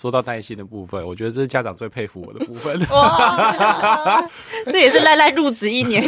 [0.00, 2.80] 说到耐心的部分，我觉得这是家长最佩服我的部分。
[2.88, 4.26] 哇，
[4.72, 6.02] 这也是赖赖入职一年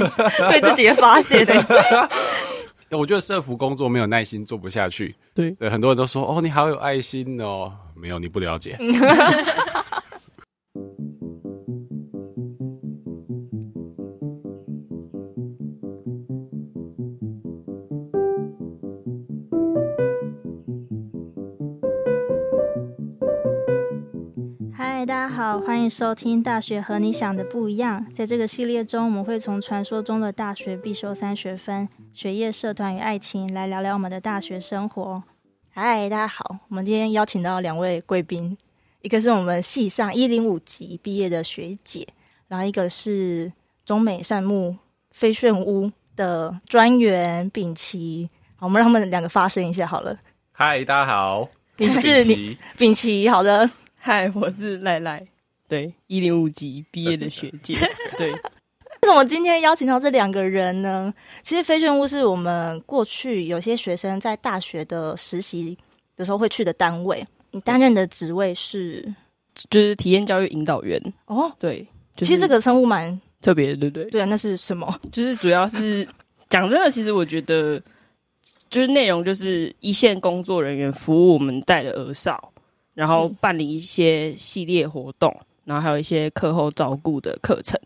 [0.48, 1.54] 对自己的发泄的。
[2.96, 5.14] 我觉得社服工作没有耐心做不下去。
[5.34, 8.78] 对对，很多人都说哦，你好有爱心哦，没有，你不了解。
[25.92, 28.02] 收听《大学和你想的不一样》。
[28.14, 35.22] 在这个系列中，我们会从传说中的大学必修三学分——学业、社团与爱情，来聊聊我们的大学生活。
[35.68, 38.56] 嗨，大家好，我们今天邀请到两位贵宾，
[39.02, 42.08] 一个是我们系上一零五级毕业的学姐，
[42.48, 43.52] 然后一个是
[43.84, 44.74] 中美善木
[45.10, 48.30] 飞旋屋的专员秉琦。
[48.56, 50.16] 好，我们让他们两个发声一下好了。
[50.54, 51.46] 嗨，大家好，
[51.76, 53.70] 你是你秉琦，好的。
[53.98, 55.24] 嗨，我是赖赖，
[55.72, 57.74] 对，一零五级毕业的学姐，
[58.18, 58.30] 对。
[59.00, 61.10] 为什么今天邀请到这两个人呢？
[61.42, 65.74] 其实飞旋屋是我们过去有些学生在大学的实习
[66.14, 67.26] 的时候会去的单位。
[67.52, 69.02] 你担任的职位是，
[69.70, 71.50] 就是体验教育引导员哦。
[71.58, 71.80] 对，
[72.14, 74.10] 就是、其实这个称呼蛮特别的，对不对？
[74.10, 74.94] 对啊，那是什么？
[75.10, 76.06] 就是主要是
[76.50, 77.82] 讲真的，其实我觉得，
[78.68, 82.52] 就是内容就是一线工作人员服务我们带的儿少。
[82.94, 87.78] 然后办理一些系列活动，嗯、然后还有一些课后照顾的课程，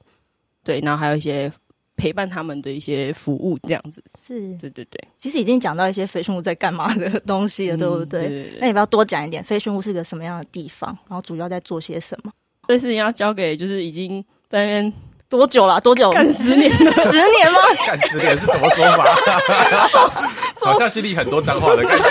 [0.64, 1.50] 对，然后还有一些
[1.96, 4.02] 陪伴他们的一些服务，这样子。
[4.22, 5.00] 是，对对对。
[5.18, 8.20] 其实已经讲到一些飞生物在干嘛的东西了，嗯、对不对？
[8.20, 8.58] 对对对。
[8.60, 10.96] 那你不要多讲一点，飞生物是个什么样的地方？
[11.08, 12.32] 然后主要在做些什么？
[12.68, 14.92] 这事情要交给就是已经在那边
[15.28, 15.80] 多久了？
[15.80, 16.10] 多久？
[16.10, 16.92] 干十年了？
[17.04, 17.58] 十年吗？
[17.86, 19.04] 干十年是什么说法？
[20.64, 22.04] 好像心里很多脏话的感觉。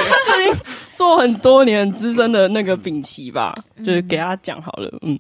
[0.94, 4.90] 做很多年资深的那个丙奇吧，嗯、就是给他讲好了。
[5.02, 5.20] 嗯，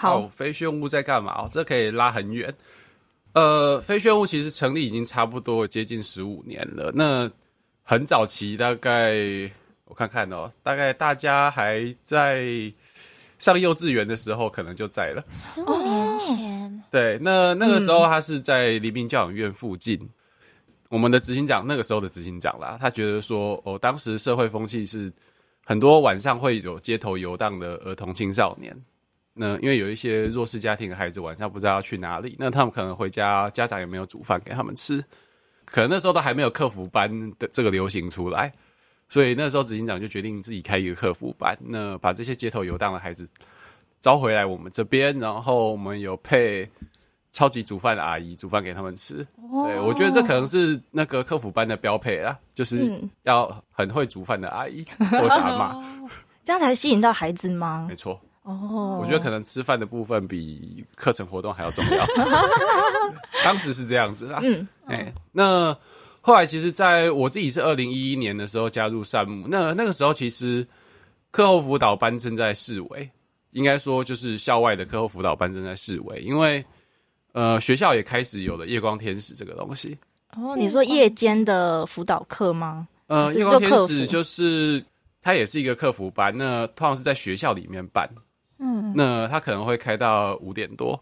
[0.00, 1.32] 好，飞旋屋在干嘛？
[1.32, 2.54] 哦，这可以拉很远。
[3.32, 6.92] 呃，飞旋屋其实成立已经差不多接近十五年了。
[6.94, 7.28] 那
[7.82, 9.16] 很早期，大概
[9.86, 12.46] 我看看哦，大概大家还在
[13.40, 15.24] 上幼稚园的时候，可能就在了。
[15.30, 19.98] 十五年前，对，那那个时候他是在黎明教养院附近。
[20.00, 20.08] 嗯
[20.90, 25.12] 我们的执行长，那个时候的执行长啦，他觉得说，哦，当时社会风气是
[25.66, 28.74] 很多晚上会有街头游荡的儿童青少年。
[29.38, 35.02] 那因为有一些弱势家庭的孩子晚上不知道要去哪里，那他们可能回家，家长也没有煮饭给他们吃，
[35.64, 38.52] 可能那时候都还没有客服班的这个流行出来，
[39.08, 43.26] 所以那时候执行长就决定自己开一个客服班，那把这些街头游荡的孩子
[44.00, 46.68] 招回来我们这边，然后我们有配。
[47.30, 55.78] 超级煮饭的阿姨煮饭给他们吃，哦、对，我觉得这可能是那个客服班的标配啦，就是要很会煮饭的阿姨、嗯、或是阿妈，
[56.42, 57.86] 这样才吸引到孩子吗？
[57.86, 62.06] 没错，哦，我觉得可能吃饭的部分比课程活动还要重要，
[63.44, 64.40] 当时是这样子啦。
[64.42, 65.76] 嗯，哎、欸，那
[66.20, 70.66] 后来其实在我自己是二零一一年的时候加入善木，那那个时候其实
[71.30, 73.10] 课后辅导班正在式微，
[73.50, 76.64] 应该说就是校外的课后辅导班正在式微，因为。
[77.32, 79.96] 呃，学校也开始有了夜光天使这个东西。
[80.34, 82.88] 哦，你说夜间的辅导课吗？
[83.06, 84.82] 呃，夜光天使就是
[85.22, 88.08] 它也是一个客服班，那通常是在学校里面办。
[88.58, 91.00] 嗯，那他可能会开到五点多。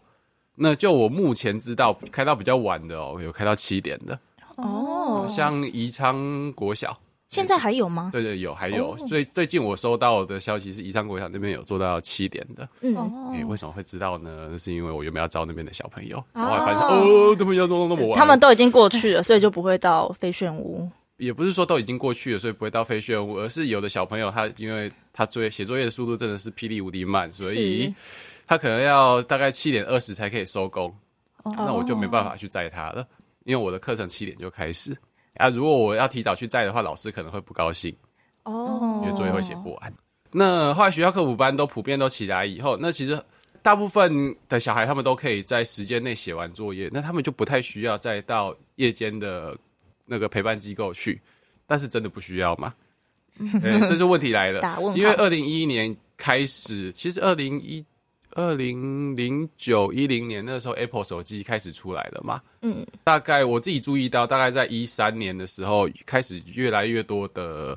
[0.55, 4.19] 那就我目前知道，开到比较晚的哦，有开到七点的。
[4.55, 6.97] 哦，像宜昌国小。
[7.29, 8.09] 现在还有吗？
[8.13, 8.95] 对对，有还有。
[9.05, 12.67] 最最近我收到的消息是，宜昌国小那边有做到七点的。
[12.79, 12.95] 嗯，
[13.33, 14.47] 哎，为什么会知道呢？
[14.49, 20.89] 那是因为我原本要招那边的小朋友，然后还发现哦，他们要弄那么晚，他们都已经过去了，所以就不会到飞旋屋。
[21.17, 27.93] 也不是说都已经过去了，所以不会到飞旋屋，而是有的小朋友他因为他作业写作业的速度真的是霹雳无敌慢，所以
[28.45, 30.93] 他可能要大概七点二十才可以收工。
[31.43, 33.07] 那我就没办法去载他了，
[33.45, 34.95] 因为我的课程七点就开始。
[35.35, 37.95] 啊，如果我要提早去载的话，老师可能会不高兴
[38.43, 39.93] 哦，因为作业会写不完。
[40.31, 43.17] 那后来学校课补班都普遍都起来以后，那其实
[43.61, 49.57] 大部分的小孩他们都可以在时间内写完作业，那他们就不太需要再到夜间的
[50.07, 51.21] 那个陪伴机构去。
[51.67, 52.73] 但是真的不需要吗？
[53.61, 54.61] 对，这是问题来了。
[54.97, 57.85] 因为二零一一年开始，其实二零一。
[58.31, 62.39] 二零零九一零年那个时候，Apple 手机开始出来了嘛？
[62.61, 67.75] 嗯，大概我自己注意到，大概在一三年的时候，开始越来越多的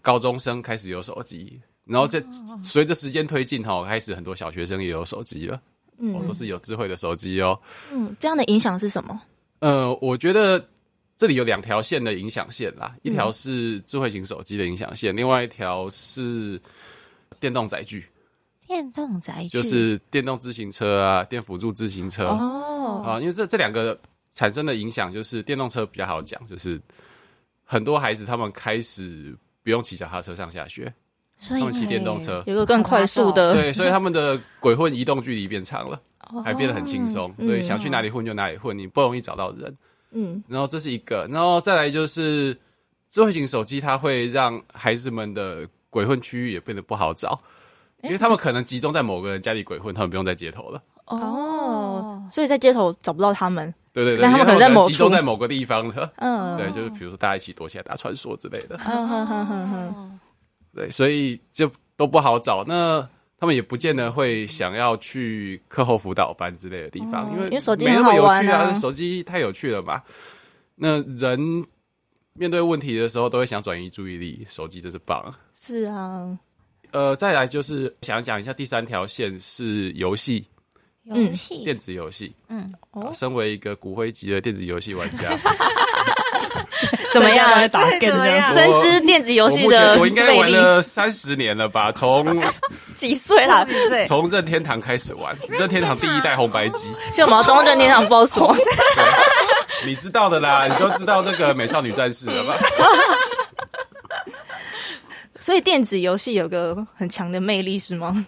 [0.00, 2.22] 高中生开始有手机，然后这
[2.62, 5.60] 随着时间推进，哈，开始很多小学生也有手机了，
[5.98, 7.58] 嗯，都是有智慧的手机哦。
[7.90, 9.20] 嗯，这样的影响是什么？
[9.58, 10.64] 呃，我觉得
[11.16, 16.60] 这里有两条线的影响线啦，一条是智慧型手机的影响线，另外一条是
[17.40, 18.06] 电动载具。
[18.66, 19.48] 电动载具。
[19.48, 22.26] 就是电动自行车啊，电辅助自行车。
[22.26, 23.02] 哦。
[23.06, 23.98] 啊，因为这这两个
[24.34, 26.78] 产生的影响，就是电动车比较好讲，就是
[27.64, 30.92] 很多孩子他们开始不用骑脚踏车上下学，
[31.38, 32.44] 所以他们骑电动车。
[32.46, 35.98] 有个更快速的，对，所以他们的鬼混移动距离变长了，
[36.44, 39.74] 还变得很轻松，所以想去哪里混就哪里混，你不容易找到人。
[40.10, 42.56] 嗯，然后这是一个，然后再来就是
[43.10, 47.38] 智慧型手机，它会让孩子们的鬼混区域也变得不好找。
[48.02, 50.80] 因为他们可能集中在某个人家里鬼混，他们不用在街头了。
[51.06, 53.74] 哦，所以在街头找不到他们。
[53.92, 56.12] 对对对，但他们可能在某集中在某个地方的。
[56.16, 58.78] 嗯，对，就是比如说大家一起躲起来打传说之类的。
[58.84, 60.20] 嗯哼哼哼哼。
[60.74, 62.62] 对，所以就都不好找。
[62.64, 63.08] 那
[63.38, 70.02] 他们也不见得会想要去课后辅导班之类的地方，因为因为手机没那么有趣啊，手机太有趣了嘛。
[70.74, 71.38] 那人
[72.34, 75.34] 面对问题的时候都会想转移注意力，手机真是棒。
[75.54, 76.38] 是啊。
[76.92, 80.46] 呃，再来就是想讲一下第三条线是游戏，
[81.04, 81.64] 游戏。
[81.64, 85.36] 电子游戏，嗯，哦，身为一个骨灰级的电子游戏玩家，
[87.12, 87.68] 怎么样？
[87.68, 88.00] 打更
[88.46, 91.90] 深知电子游戏的，我应该玩了三十年了吧？
[91.92, 92.42] 从
[92.96, 93.64] 几岁啦？
[93.64, 94.04] 几岁？
[94.04, 98.40] 从任天堂开始玩，任天堂第一代红白机，现在我们要装任天堂 BOSS，
[99.84, 102.56] 你知道的啦，你都知道那个美少女战士了吧？
[105.38, 108.26] 所以电子游戏有个很强的魅力，是吗？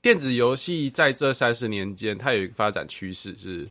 [0.00, 3.68] 电子游戏在这三十年间，它有一个发展趋势是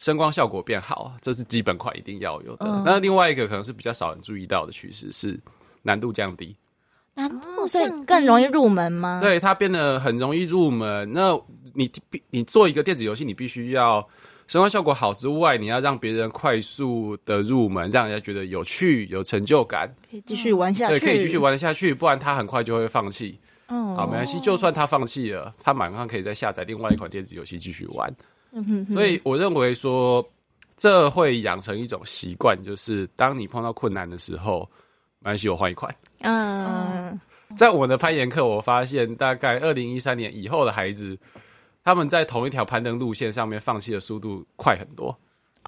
[0.00, 2.66] 声光效果变好，这是基本款一定要有的。
[2.84, 5.38] 那、嗯、另外一个可能是比较少人注意到的趋势是
[5.82, 6.56] 难度降低，
[7.14, 9.20] 难度所以更容易入门吗？
[9.22, 11.10] 对，它变得很容易入门。
[11.12, 11.38] 那
[11.74, 14.04] 你必你做一个电子游戏，你必须要。
[14.48, 20.98] 声光效果好之外，你要让别人快速的入门，让人家觉得有趣、有成就感，可以继续玩下去。
[20.98, 23.38] 对，可以继续玩下去，不然他很快就会放弃。
[23.68, 28.12] 嗯，好，没关系，就算他放弃了，他马上可以再下载另外一款电子游戏继续玩。
[28.52, 28.94] 嗯哼哼。
[28.94, 30.24] 所以我认为说，
[30.76, 34.68] 这会养成一种习惯，就是当你碰到困难的时候，
[35.20, 35.94] 没关系，我换一款。
[36.20, 37.18] 嗯，
[37.56, 41.18] 在我的攀岩课，我发现大概二零一三年以后的孩子。
[41.82, 45.18] 他们在同一条攀登路线上面放弃的速度快很多，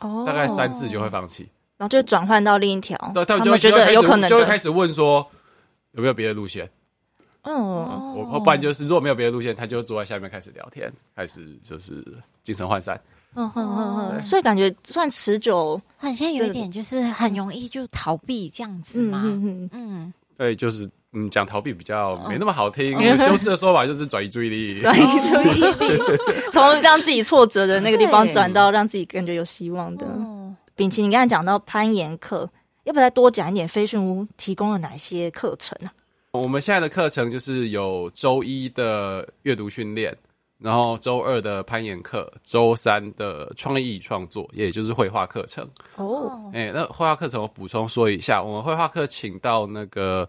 [0.02, 1.48] 哦，大概三次就会放弃，
[1.78, 2.98] 然后就转换到另一条。
[3.14, 5.26] 对，他们就会觉得有可能，就会开始问说
[5.92, 6.70] 有没有别的路线。
[7.42, 12.04] 嗯，我不然就是如果没有别的路线，他就坐在下面开始聊天，开始就是
[12.42, 13.00] 精神涣散。
[13.34, 19.22] 嗯嗯嗯嗯，所以感觉算持久，很像有一点就是很容易就逃避这样子嘛。
[19.24, 20.88] 嗯嗯嗯，对，就是。
[21.14, 26.18] 嗯，讲逃避比较没那么好听，哦、修饰的说法就是转移注意力，转移注意力，
[26.50, 30.06] 从让自己挫折的那个地方转到让自己感觉有希望的。
[30.74, 32.48] 秉琦，你刚才讲到攀岩课，
[32.84, 33.68] 要不要再多讲一点？
[33.68, 35.92] 飞训屋提供了哪些课程啊？
[36.32, 40.16] 我们现在的课程就是有周一的阅读训练，
[40.58, 45.68] 然后周二的攀岩课，周三的创意创作，也就是绘画课程。
[45.96, 50.28] 哦，哎、欸，那绘画课程我补充说一下，我们绘画课请到那个。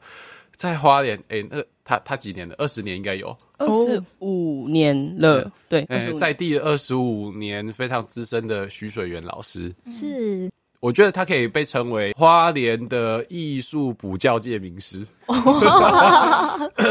[0.55, 2.53] 在花莲，哎、欸，那他他几年了？
[2.59, 5.41] 二十年应该有，二十五年了。
[5.41, 10.51] 嗯、对，哎、欸，在第二十五年非常资深的徐水源老师，是，
[10.83, 14.99] 我觉得他可以被称为花莲的艺术补教界名师。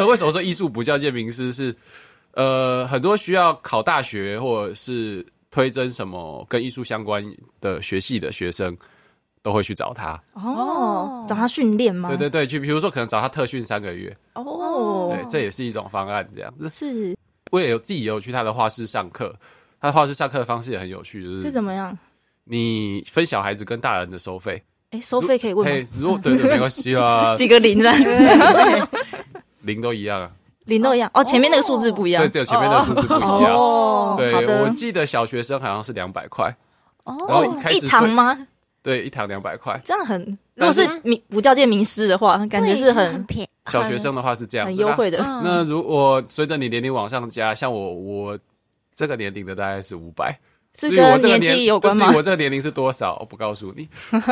[0.09, 1.53] 为什么说艺术补教界名师？
[1.53, 1.77] 是
[2.33, 7.23] 呃，很多需要考大学或者是推甄什么跟艺术相关
[7.61, 8.75] 的学系的学生。
[9.45, 12.09] 都会去找他哦，找他训练吗？
[12.09, 17.19] 对对对，就比如说可能找他特训三个月哦，对，这也是一种方案，这样子是。
[17.51, 19.35] 我也有自己有去他的画室上课，
[19.81, 21.99] 他的画室上课的方式也很有趣，就是是怎么样？
[22.45, 25.89] 你分小孩子跟大人的收费，哎，收费可以问吗？
[25.97, 27.93] 如果对对，没关系啊， 几个零的，
[29.63, 30.31] 零都一样啊，
[30.65, 34.15] 零都一样哦，前面那个数字不一样，对，只有前面的数字不一样哦。
[34.17, 36.55] 对，我记得小学生好像是两百块
[37.05, 38.47] 哦，然后一开始一堂吗？
[38.83, 40.21] 对，一堂两百块，这样很。
[40.55, 43.49] 如果是名不叫界名师的话，感觉是很便宜。
[43.71, 45.19] 小学生的话是这样，很优惠的。
[45.43, 48.39] 那如果随着你年龄往上加，像我，我
[48.93, 50.37] 这个年龄的大概是五百，
[50.79, 52.13] 是跟年纪有关吗？
[52.15, 53.17] 我这个年龄是多少？
[53.21, 53.89] 我不告诉你。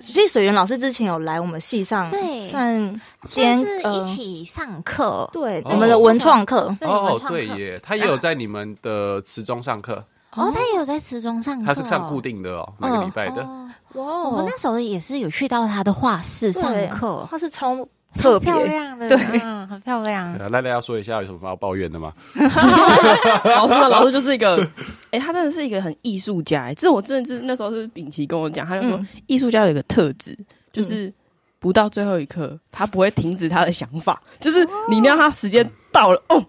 [0.00, 6.74] 所以水源老师之前有来我们系上，对，算先是一起上课，对，我们的文创课。
[6.80, 10.04] 哦，对耶，他也有在你们的词中上课。
[10.32, 13.46] 哦，他也有在池中上课，他是上固定的哦，每个礼拜的。
[13.94, 20.50] 哇，我们那时候也是有去到他的画室上课，他是超特漂亮的，对，嗯很漂亮。
[20.50, 22.12] 赖赖要说一下有什么要抱怨的吗？
[23.44, 24.66] 老师，老师就是一个，
[25.10, 26.64] 哎，他真的是一个很艺术家。
[26.64, 30.36] 哎，这我真的是那时候是秉琦跟我讲，他就说艺术家有一个特质，
[30.72, 31.12] 就是
[31.58, 35.68] 不到最后一刻他不会停止他的想法，就是你让他时间。
[35.92, 36.42] 到了哦，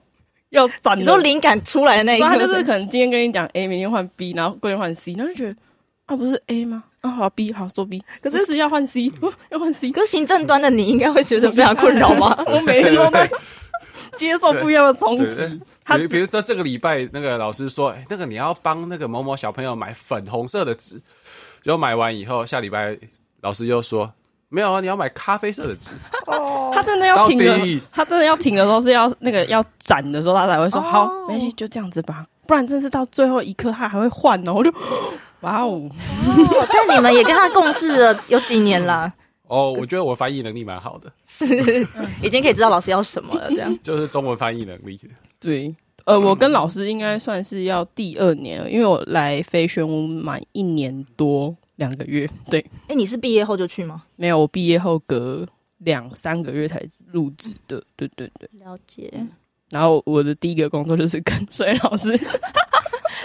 [0.52, 0.98] 要转。
[0.98, 5.56] 你说灵感出来的那一刻，他就是可能今天跟你讲 A，明天换 B，然后过天换 C，然后就觉得
[6.06, 6.86] 啊，不是 A 吗？
[7.04, 9.12] 啊，好 B，好做 B，可是是要换 C，
[9.52, 9.92] 要换 C。
[9.92, 12.34] 可是行政端的你应该会觉得非常困扰吗？
[12.48, 13.30] 我每天都在
[14.16, 15.62] 接受不一样的冲击。
[15.86, 21.02] 比比如说这个礼拜那个老师说，哎，那个你要帮那个某某小朋友买粉红色的纸，
[21.64, 22.98] 然后买完以后，下礼拜
[23.42, 24.10] 老师又说
[24.48, 25.90] 没有啊，你要买咖啡色的纸。
[26.26, 32.26] 哦，他真的要停的，他真的要停的时候是要那个要展的时候，他才会说好，没关系，就这样子吧。
[32.48, 34.74] 不然真是到最后一刻他还会换哦，我就
[35.44, 35.90] 哇哦。
[36.70, 39.14] 但你们也跟他共事了有几年了？
[39.48, 41.46] 哦，我觉得我翻译能力蛮好的，是
[42.24, 45.00] 已经可以知道老师要什么了，这样 就是中文翻译能力。
[45.40, 45.72] 对，
[46.06, 52.28] 呃，我跟老师应该算是要第二年了，因为我来飞旋屋满一年多两个月。
[52.50, 54.04] 对，哎、欸，你是毕业后就去吗？
[54.16, 55.46] 没有，我毕业后隔
[55.80, 56.82] 两三个月才
[57.12, 57.84] 入职的。
[57.96, 59.14] 对对对，了解。
[59.70, 62.10] 然后我的第一个工作就是跟水老师，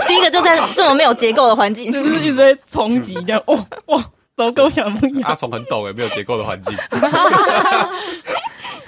[0.06, 3.42] 第一个就在这么没有结构的环境，就是一直在冲击这样。
[3.46, 3.98] 哦 哇，
[4.36, 5.30] 怎么跟我想不一样？
[5.30, 6.76] 阿虫很懂诶，没有结构的环境。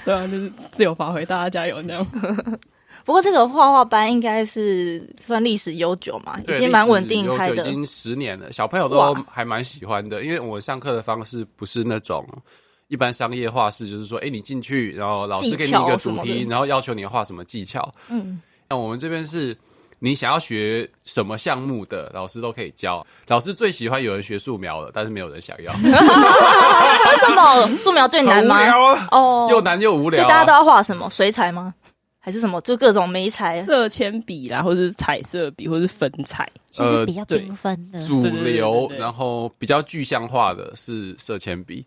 [0.03, 2.05] 对啊，就是自由发挥，大家加油这样。
[3.03, 10.23] 不过这个画画班应该是算历史悠久嘛，已经蛮稳定开的，已经十年了，小朋友都还蛮喜欢的。
[10.23, 12.23] 因为我上课的方式不是那种
[12.87, 17.91] 一般商业画室，就是说，哎，你进去，然后老师给你一个主题，然后要求你画什么技巧。
[18.09, 18.39] 嗯，
[18.69, 19.57] 那我们这边是
[20.03, 23.05] 你想要学什么项目的，老师都可以教。
[23.27, 25.71] 老师最喜欢有人学素描了，但是没有人想要。
[25.77, 28.57] 为什么素描最难吗？
[29.11, 30.17] 哦，又难又无聊。
[30.17, 31.07] 所以大家都要画什么？
[31.11, 31.71] 水彩吗？
[32.19, 32.59] 还是什么？
[32.61, 38.03] 就各种媒材，色铅笔啦，或者是彩色笔，或者是粉彩，其实比较缤纷的。
[38.03, 41.85] 主流，然后比较具象化的是色铅笔。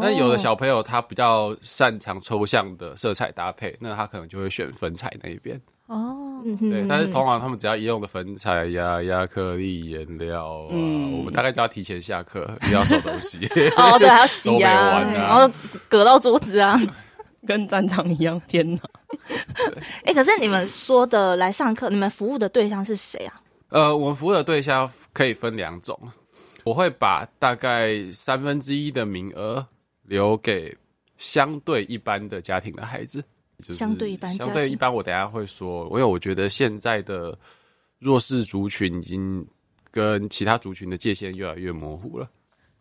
[0.00, 5.60] 那有的小朋友他比较擅长抽象的色彩搭配，那他可能就会选粉彩那一边。
[5.86, 6.86] 哦，对。
[6.88, 13.38] 但是通常他们只要一用的粉彩呀、亚克力颜料啊，我们大概就要提前下课， 要收东西。
[13.76, 15.48] 哦，对，还要洗呀，然后
[15.88, 16.78] 隔到桌子啊。
[17.46, 18.80] 跟战场一样，天哪！
[20.02, 23.40] 哎、欸，可是你们说的来上课，你们服务的对象是谁啊？
[23.68, 25.96] 呃，我们服务的对象可以分两种，
[26.64, 29.64] 我会把大概三分之一的名额
[30.02, 30.76] 留给
[31.18, 33.22] 相对一般的家庭的孩子，
[33.58, 34.92] 就是相对一般，相对一般。
[34.92, 37.36] 我等下会说，因为我觉得现在的
[37.98, 39.46] 弱势族群已经
[39.90, 42.28] 跟其他族群的界限越来越模糊了。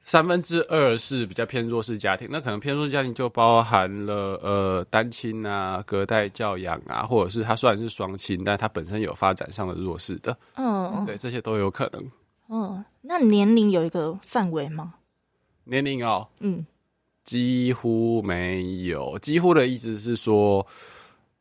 [0.02, 12.12] 三分之二是比较偏弱势家庭，那可能偏弱势家庭就包含了呃单亲啊、隔代教养啊，或者是他虽然是双亲，但他本身有发展上的弱势的，嗯，对，这些都有可能。
[12.50, 14.94] 嗯，那年龄有一个范围吗？
[15.64, 16.64] 年龄哦，嗯，
[17.26, 20.66] 几乎没有，几乎的意思是说，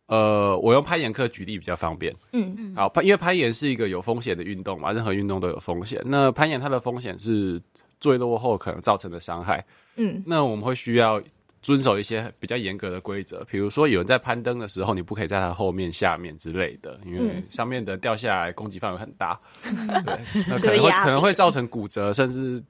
[0.07, 2.13] 呃，我用攀岩课举例比较方便。
[2.33, 6.03] 嗯嗯，因为攀岩是一个有风险的运动嘛，任何运动都有风险。
[6.05, 7.63] 那攀岩它的风险是。
[8.01, 9.65] 坠落后可能造成的伤害，
[9.97, 11.23] 嗯，那我们会需要
[11.63, 22.63] 遵守一些比较严格的规则，比如说有人在攀登的时候，你不可以在他后面、下面之类的，因为上面的掉下来攻击范围很大，嗯、 对，那可能会可能会造成骨折，甚至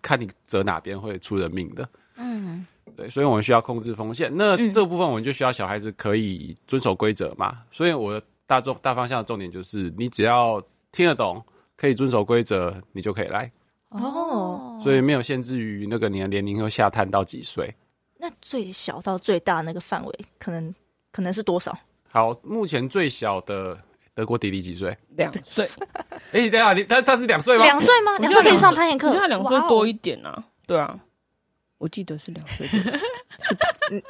[0.00, 1.86] 看你折哪边会出人命的，
[2.18, 4.30] 嗯，对，所以我们需要控制风险。
[4.34, 11.42] 那这部分我们就需要小孩子可以遵守规则嘛，所以我的大众大方向的重点就是，你只要听得懂，
[11.76, 13.48] 可以遵守规则，你就可以来。
[13.90, 17.74] 哦，所以没有限制于那个你的年龄会下探到几岁？
[18.18, 20.74] 那最小到最大那个范围，可能
[21.12, 21.78] 可能是多少？
[22.10, 23.78] 好，目前最小的
[24.12, 24.96] 德国弟弟几岁？
[25.10, 25.68] 两岁。
[26.32, 27.64] 哎，等下，你他他是两岁吗？
[27.64, 28.18] 两岁吗？
[28.18, 29.14] 两岁可以上攀岩课？
[29.14, 30.44] 他两岁多一点啊？
[30.66, 30.98] 对啊，
[31.78, 32.78] 我记得是两岁多，
[33.38, 33.68] 是吧？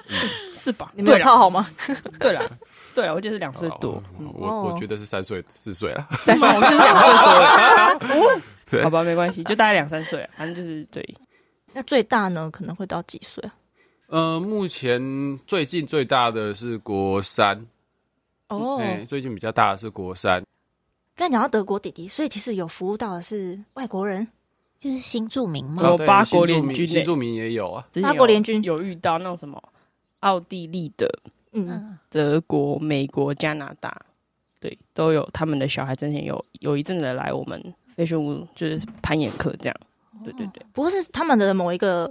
[0.08, 0.92] 是是吧？
[0.96, 1.68] 你没有套好吗？
[2.18, 2.50] 对了，
[2.94, 4.02] 对了，我记得是两岁多。
[4.18, 6.08] 我我觉得是三岁四岁了。
[6.24, 8.40] 三岁，我就是两岁多。
[8.70, 11.02] 对好吧，没关系，就大概两三岁，反正就是对。
[11.72, 13.54] 那最大呢，可能会到几岁啊？
[14.08, 17.66] 呃，目前最近最大的是国三。
[18.48, 20.42] 哦，哎，最近比较大的是国三。
[21.14, 24.26] 刚才讲到德国弟弟，所以其实有服务到的是外国人，
[24.78, 25.82] 就是新著名嘛。
[25.82, 27.86] 有八国联军，新著名也有啊。
[28.02, 29.62] 八国联军有遇到那种什么
[30.20, 31.06] 奥地利的、
[31.52, 34.00] 嗯，德国、美国、加拿大，
[34.60, 35.94] 对，都有他们的小孩。
[35.94, 37.74] 之前有有一阵子来我们。
[37.98, 39.76] 飞轩屋就是攀岩课这样，
[40.22, 42.08] 对对对，不过是他们的某一个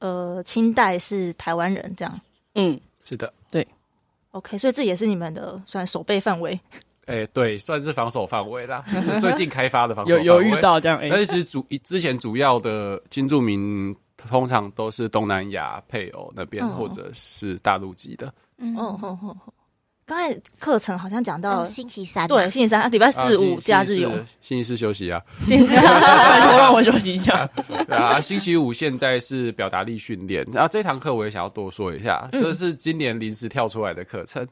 [0.00, 2.20] 呃清代是台湾人这样，
[2.56, 3.64] 嗯，是的，对
[4.32, 6.58] ，OK，所以这也是你们的算守备范围，
[7.08, 19.36] 哎，对，算是防守范围啦，就最近开发的防守，有有遇到这样，但是主之前主要的金住民通常都是东南亚配偶那边或者是大陆籍的，嗯，哦，
[20.04, 24.10] 刚才课程好像讲到星期三，对，星期三，礼拜四五假日有，
[24.40, 25.56] 星期四休息啊，拜
[26.46, 27.46] 托让我休息一下。
[27.86, 34.46] 对啊，星期五现在是表达力训练，然后这堂课我也想要多说一下，这是今年临时跳出来的课程。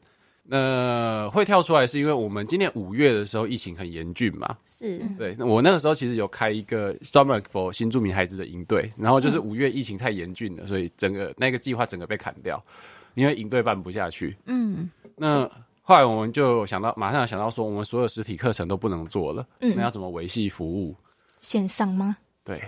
[0.49, 5.35] 那会跳出来是因为我们今年五月的时候疫情很严峻嘛，是对。
[5.37, 12.63] 那我那个时候其实有开一个专门 for 新住民孩子的营队，然后就是五月疫情太严峻了，所以整个那个计划整个被砍掉，
[13.15, 14.37] 因为营队办不下去。
[14.45, 14.89] 嗯。
[15.17, 15.49] 那
[15.81, 20.95] 后来我们就想到，马上想到说，我们所有实体课程都不能做了，嗯，那要怎么维系服务？
[21.39, 22.15] 线上吗？
[22.45, 22.61] 对，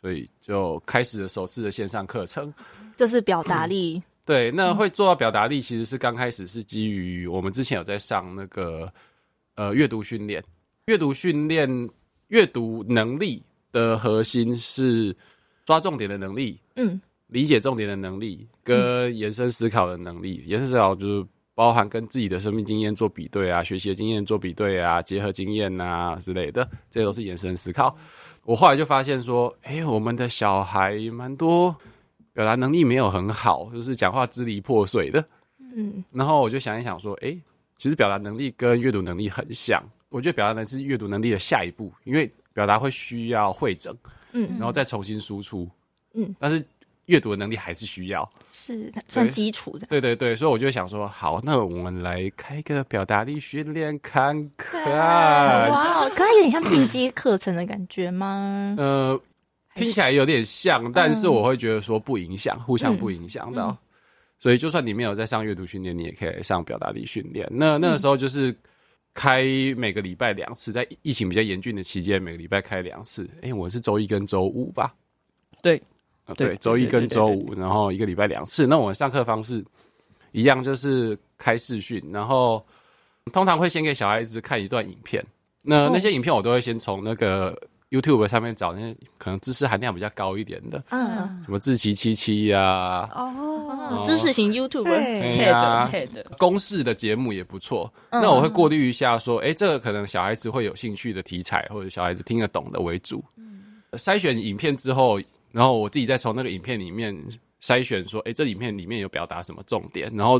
[0.00, 2.52] 所以就开始了首次的线上课程，
[2.96, 4.02] 就是表达力。
[4.26, 8.92] 对，那会做到表达力，其实是刚开始是基于我们之前有在上那个
[9.54, 10.44] 呃阅读训练，
[10.86, 11.88] 阅读训练，
[12.28, 13.42] 阅读能力
[13.72, 15.16] 的核心是
[15.64, 21.26] 抓重点的能力，嗯，理解重点的能力跟延伸思考的能力，延伸思考就是。
[21.56, 27.96] 包含跟自己的生命经验做比对啊，学习的经验做比对啊，结合经验啊之类的，这些都是延伸思考。
[28.44, 31.74] 我后来就发现说，哎、欸，我们的小孩蛮多
[32.36, 35.24] 表达能力没有很好，就是讲话支离破碎的。
[35.74, 37.42] 嗯，然后我就想一想说，哎、欸，
[37.78, 39.82] 其实表达能力跟阅读能力很像。
[40.10, 43.96] 我觉得表达能力是阅读能力的下一步，因为表达会需要会整，
[44.32, 45.66] 嗯，然后再重新输出，
[46.12, 46.62] 嗯，但是。
[47.06, 49.86] 阅读的能力还是需要，是算基础的。
[49.86, 55.70] 对对对，所以我就想说，好，那我们来开个表达力训练看看。
[55.70, 58.74] 哇，可能有点像进阶课程的感觉吗？
[58.76, 59.20] 呃，
[59.76, 63.68] 听起来有点像，但是我会觉得说不影响，互相不影响到。
[63.68, 63.78] 嗯、
[64.38, 67.46] 所以就算你没有在上阅读训练，你也可以上表达力训练。
[67.52, 68.52] 那那个时候就是
[69.14, 69.44] 开
[69.76, 73.28] 每个礼拜两次，在疫情比较严峻的期间，每个礼拜开两次。
[73.36, 74.92] 哎、欸，我是周一跟周五吧？
[75.62, 75.80] 对。
[76.34, 78.66] 对，周一跟周五，然后一个礼拜两次。
[78.66, 79.64] 那我们上课方式
[80.32, 82.66] 一样，就是开视讯，然后
[83.32, 85.24] 通常会先给小孩子看一段影片。
[85.62, 87.56] 那那些影片我都会先从那个
[87.90, 95.90] YouTube 上面找那些可能知识含量比较高一点的，嗯，什么志奇七七呀，哦，知识型 YouTube，对呀，
[96.38, 97.92] 公式的节目也不错。
[98.10, 103.24] 那我会过滤一下，说，哎，这个可能小孩子会有兴趣的题材，或者小孩子听得懂的为主。
[103.92, 105.20] 筛选影片之后。
[105.52, 107.16] 然后我自己再从那个影片里面
[107.62, 110.38] 筛选，说，哎，这影片里面有表达什么重点，然后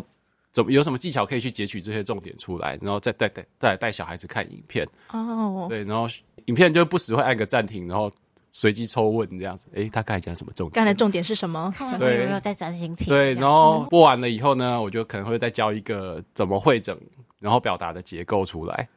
[0.56, 4.88] 怎么有什么技巧可以去截取这些重点出来，然后再带带再来带小孩子看影片。
[5.10, 6.08] 哦，对，然后
[6.46, 8.10] 影片就不时会按个暂停，然后
[8.50, 10.72] 随机抽问这样子，哎，他刚才讲什么重点？
[10.72, 11.70] 刚才重点是什么？
[11.76, 13.06] 看有没有在专心听。
[13.06, 16.98] 对，然后播完了以后呢，我就可能会再教一个怎么会整，
[17.38, 18.88] 然后表达的结构出来。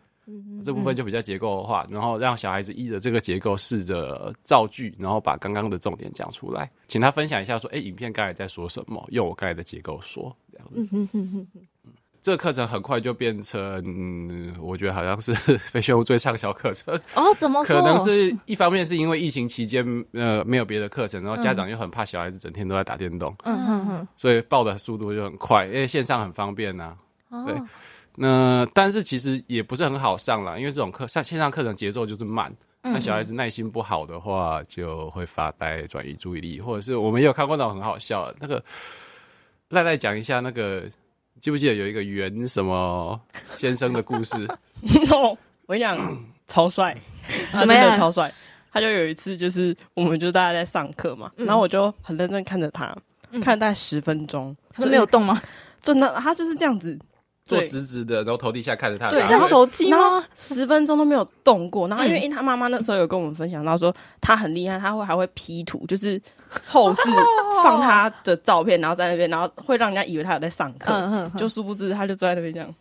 [0.63, 9.03] 这部分就比较结构化，然后让小孩子依着这个结构试着造句，然后把刚刚的重点讲出来，请他分享一下说：“哎，影片刚才在说什么？
[9.09, 10.33] 用我刚才的结构说。”
[10.75, 11.61] 嗯哼哼哼哼。
[12.21, 16.93] 这个课程很快就变成，嗯，我觉得好像是 飞炫屋最畅销课程。
[17.15, 17.81] 哦，怎么说？
[17.81, 26.93] 可能是一方面是因为疫情期间，呃，没有别的课程，然后家长又很怕小孩子整天都在打电动，嗯哼哼，所以报的速度就很快，因为线上很方便呐、
[27.29, 27.39] 啊。
[27.39, 27.45] 哦。
[27.47, 27.55] 对。
[28.15, 38.61] 那但是其实也不是很好上了，因为这种课上线上课程节奏就是慢，那、嗯、小孩子耐心不好的话，就会发呆、转移注意力，或者是我们也有看过那种很好笑的，那个
[39.69, 40.83] 赖赖讲一下那个，
[41.39, 43.19] 记不记得有一个袁什么
[43.55, 44.35] 先生的故事
[44.81, 45.37] ？No，？
[45.67, 46.97] 我跟你讲，超帅，
[47.53, 48.33] 真的超帅。
[48.71, 52.95] 他就有一次就是，我们就大家在上课嘛，然后我就很认真看着他，
[53.31, 55.39] 嗯、看了大概十分钟，他是没有动吗？
[55.81, 56.97] 真的，他就是这样子。
[57.49, 60.23] 坐直直的，然后头低下看着他，对，然后手机吗？
[60.35, 61.87] 十分钟都没有动过。
[61.87, 66.21] 然后因为他妈妈那时候有跟我们分享到说，他很厉害，他会还会 P 图，就是
[66.65, 67.01] 后置
[67.63, 72.73] 放他的照片，然后在那边，然后会让人家以为他有在上课，就殊不知他就坐在那边这样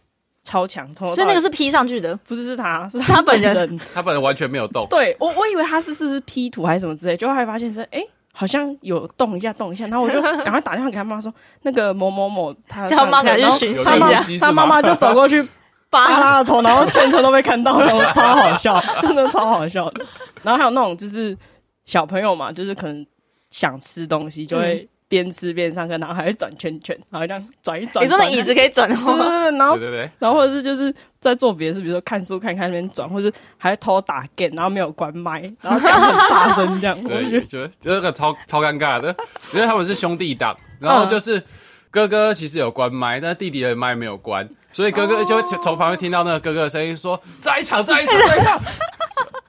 [0.42, 0.92] 超强。
[0.94, 4.86] 所以那个是 P 上去的，不是是他，是他本人， 他本人完全没有动。
[4.90, 8.04] 对我，我以为他是是不是 P 图还是什么之类，就会发现是哎。
[8.38, 15.44] 好像有动一下，动一下，然后我就 赶快打电话给他妈妈说：“那个某某某，他叫妈妈去巡视一下。”他妈妈就走过去
[15.90, 20.06] 扒他的头，然后全程都被看到了， 超好笑，真的超好笑的。
[20.44, 21.36] 然后还有那种就是
[21.84, 23.04] 小朋友嘛，就是可能
[23.50, 24.88] 想吃东西就会。
[25.08, 28.04] 边吃边上课，然后还会转圈圈，然后这样转一转。
[28.04, 37.00] 你说那椅子可以转的话，然后对对对，然后或者是就是在做别的事，比如说看书看看那边转，或者是还会偷打 game，然后没有关麦，然后讲很大声这样。
[37.02, 39.14] 对，我觉得这个超超尴尬的，
[39.52, 41.42] 因为他们是兄弟档，然后就是
[41.90, 48.60] 哥哥其实有关麦，但弟弟的麦没有关，所以哥哥就会从旁边听到那个哥哥的声音说：“再一场，再一场，再一场。”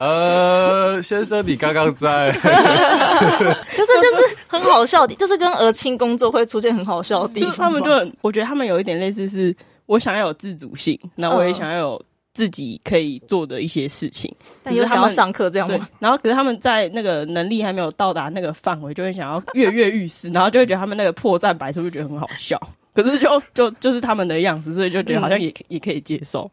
[0.00, 7.52] 呃，先生，你刚刚在， 可是就是很好笑的，就是跟儿青工作会出现很好笑的地方。
[7.54, 14.34] 他们就很，我觉得他们有一点类似是，我想要有自主性，那我也想要有自己可以做的一些事情。
[14.62, 15.86] 但又想要上课这样吗？
[15.98, 22.58] 然后可是他们在那个能力还没有到达那个范围，就会想要跃跃欲试，然后就会觉得他们那个破绽百出，就觉得很好笑。
[22.94, 26.50] 可是就就就是他们的样子，所以就觉得好像也、嗯、也可以接受。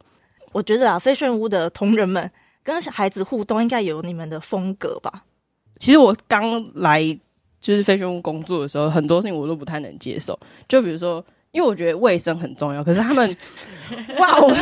[0.52, 2.30] 我觉得啊，飞旋屋的同仁们
[2.74, 5.24] 跟小孩子互动，应该有你们的风格吧？
[5.80, 7.02] 其实我刚来
[7.62, 10.38] 就是飞旋屋工作的时候，很多事情我都不太能接受。
[10.68, 13.38] 就比如说，因为我觉得卫生很重要，可是他们
[14.20, 14.54] 哇，我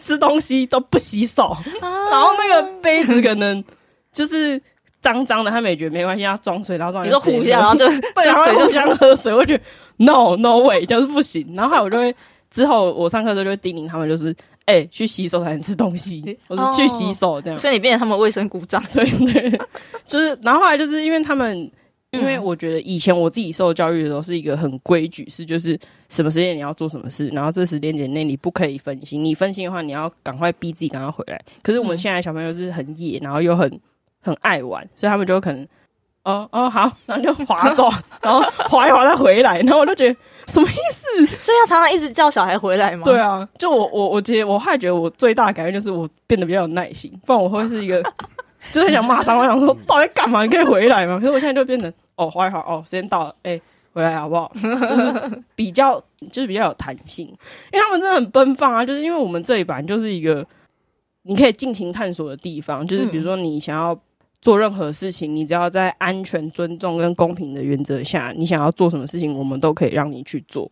[0.00, 1.48] 吃东西都不洗手，
[1.82, 3.62] 啊、然后那个杯子可能
[4.10, 4.58] 就是
[5.02, 7.04] 脏脏的，他们也觉得没关系，要装水，然后装。
[7.04, 9.62] 你说互相，然后就 对，然后互相喝水，我觉得
[9.98, 11.54] no no way，就是不行。
[11.54, 12.14] 然后我就会
[12.50, 14.34] 之后我上课的时候就会叮咛他们，就是
[14.66, 17.58] 哎、欸，去洗手才能吃东西，我是去洗手这样。
[17.58, 19.60] 所以你变成他们卫生股长，对对，
[20.06, 21.70] 就是然后后来就是因为他们。
[22.10, 25.76] 因为我觉得以前我自己受教育的时候是一个很规矩，是就是
[26.08, 31.44] 什么时间你要做什么事，然后这时间点内你不可以分心，你分心的话你要赶快逼自己赶快回来。
[31.60, 33.68] 可是我们现在小朋友是很野，然后又很
[34.22, 35.66] 很爱玩，所以他们就可能
[36.22, 37.90] 哦哦好，然后就滑走，
[38.22, 40.16] 然后滑一滑再回来，然后我就觉得
[40.52, 41.26] 什么意思？
[41.40, 43.02] 所以要常常一直叫小孩回来吗？
[43.04, 48.02] 对啊，就我我我觉得我还觉得我最大的改变就是我变得比较有耐心，不然我会是一个
[48.72, 50.42] 就是想骂他，我想说 到底干嘛？
[50.42, 51.18] 你可以回来吗？
[51.18, 51.92] 可是我现在就变成。
[52.16, 54.52] 哦，滑一滑哦，时间到了，哎、欸，回来好不好？
[54.86, 57.26] 就是比较，就是比较有弹性，
[57.72, 58.86] 因为他们真的很奔放啊。
[58.86, 60.46] 就是因为我们这一版就是一个
[61.22, 63.98] 你可以尽情探索的地方，就是比如说你想要
[64.44, 70.70] 做任何事情，你只要在安全、尊重跟公平的原则下，你想要做什么事情，我们都可以让你去做。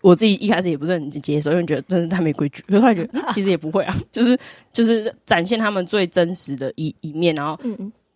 [0.00, 2.64] 我自己一开始也不是很接受，因为觉得真的太没规矩。
[2.66, 4.38] 可是后来觉得其实也不会啊，就是
[4.72, 7.58] 就是展现他们最真实的一一面，然后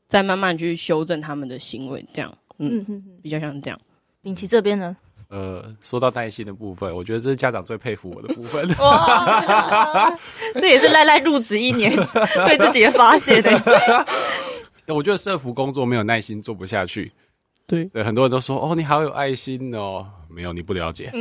[0.09, 2.35] 再慢慢去修正他们的行为，这样。
[2.57, 3.79] 嗯嗯，比较像这样。
[4.23, 4.97] 秉琦这边呢？
[5.31, 8.69] 呃，说到耐心的部分，我觉得这是家长最佩服我的部分。
[8.85, 10.13] 哇，
[10.61, 11.95] 这也是赖赖入职一年
[12.47, 13.51] 对自己的发泄的。
[14.91, 17.13] 我觉得社服工作没有耐心做不下去。
[17.67, 20.07] 对对，很多人都说哦，你好有爱心哦。
[20.29, 21.13] 没有，你不了解。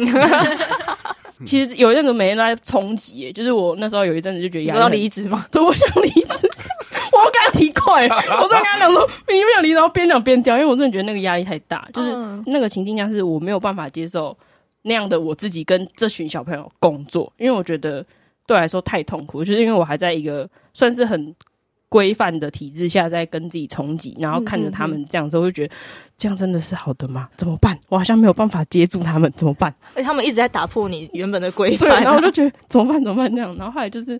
[1.46, 6.50] 其实有一阵子每天都在冲击，就是我那时候有一阵子就觉得要离职嘛，对，我想离职。
[7.12, 9.72] 我要跟他提快，我在跟他讲说，你有没有离？
[9.72, 14.38] 然后边讲边掉，因为我真的觉得那个压力太大，就是那个情境下是我没有办法接受
[14.84, 18.06] 那样的我自己跟这群小朋友工作，因为我觉得
[18.46, 21.34] 对我来说太痛苦，就是因为我还在一个算是很
[21.89, 25.75] 规范的体制下，在跟自己冲击，然后看着他们这样子，我就觉得
[26.17, 27.28] 这样真的是好的吗？
[27.36, 27.78] 怎么办？
[27.89, 29.73] 我好像没有办法接住他们，怎么办？
[29.95, 33.04] 而且他们一直在打破你原本的规范，然后我就觉得怎么办？
[33.04, 33.36] 怎么办？
[33.36, 34.19] 这样，然后后来就是。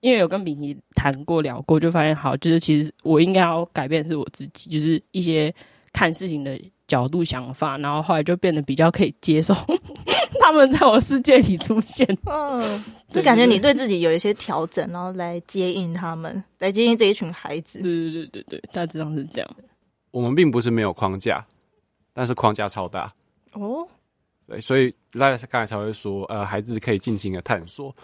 [0.00, 5.52] 因为有跟比尼谈过聊过，就发现好，就是其实我应该要改变是我自己，就是一些
[5.92, 6.56] 看事情的
[6.88, 9.54] 角度想法，然后后来就变得比较可以接受
[10.40, 12.04] 他们在我世界里出现。
[12.24, 17.80] 嗯，就感觉你对自己有一些调整，然后来接应他们，来接应这一群孩子。
[17.80, 19.50] 对对对对对，大致上是这样。
[20.10, 21.46] 我们并不是没有框架，
[22.12, 23.12] 但是框架超大
[23.52, 23.86] 哦。
[24.46, 27.94] 对，所以大家刚才才会说，呃，孩子可以尽情的探索。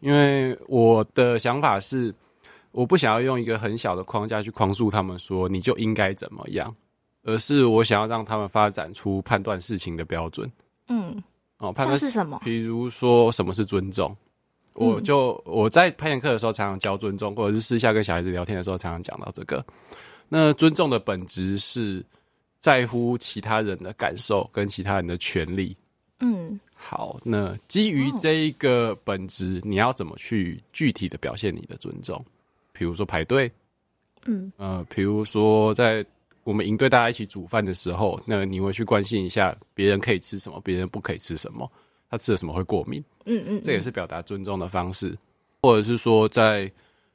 [0.00, 2.12] 因为我的想法是，
[2.70, 6.74] 我不想要用一个很小的框架去框束他们，说你就应该怎么样，
[7.24, 10.50] 而是我想要让他们发展出判断事情的标准。
[10.88, 11.22] 嗯，
[11.58, 12.40] 哦，判断是什么？
[12.44, 14.16] 比如说什么是尊重？
[14.74, 19.64] 我就我在攀岩课的时候常常教尊重，或者是私下跟小孩子聊天的时候常常讲到这个。
[20.28, 22.04] 那尊重的本质是
[22.58, 25.76] 在乎其他人的感受跟其他人的权利。
[26.20, 26.58] 嗯。
[26.84, 32.24] 好，那基于这一个本质，你要怎么去具体的表现你的尊重？
[32.72, 33.48] 比如说排队，
[34.24, 36.04] 嗯，呃，比如说在
[36.44, 41.70] 我们营队大家一起煮饭的时候，那你会去关心一下别人可以吃什么，别人不可以吃什么，
[42.10, 45.16] 他吃了什么会过敏，嗯嗯，这也是表达尊重的方式。
[45.62, 46.70] 或者是说在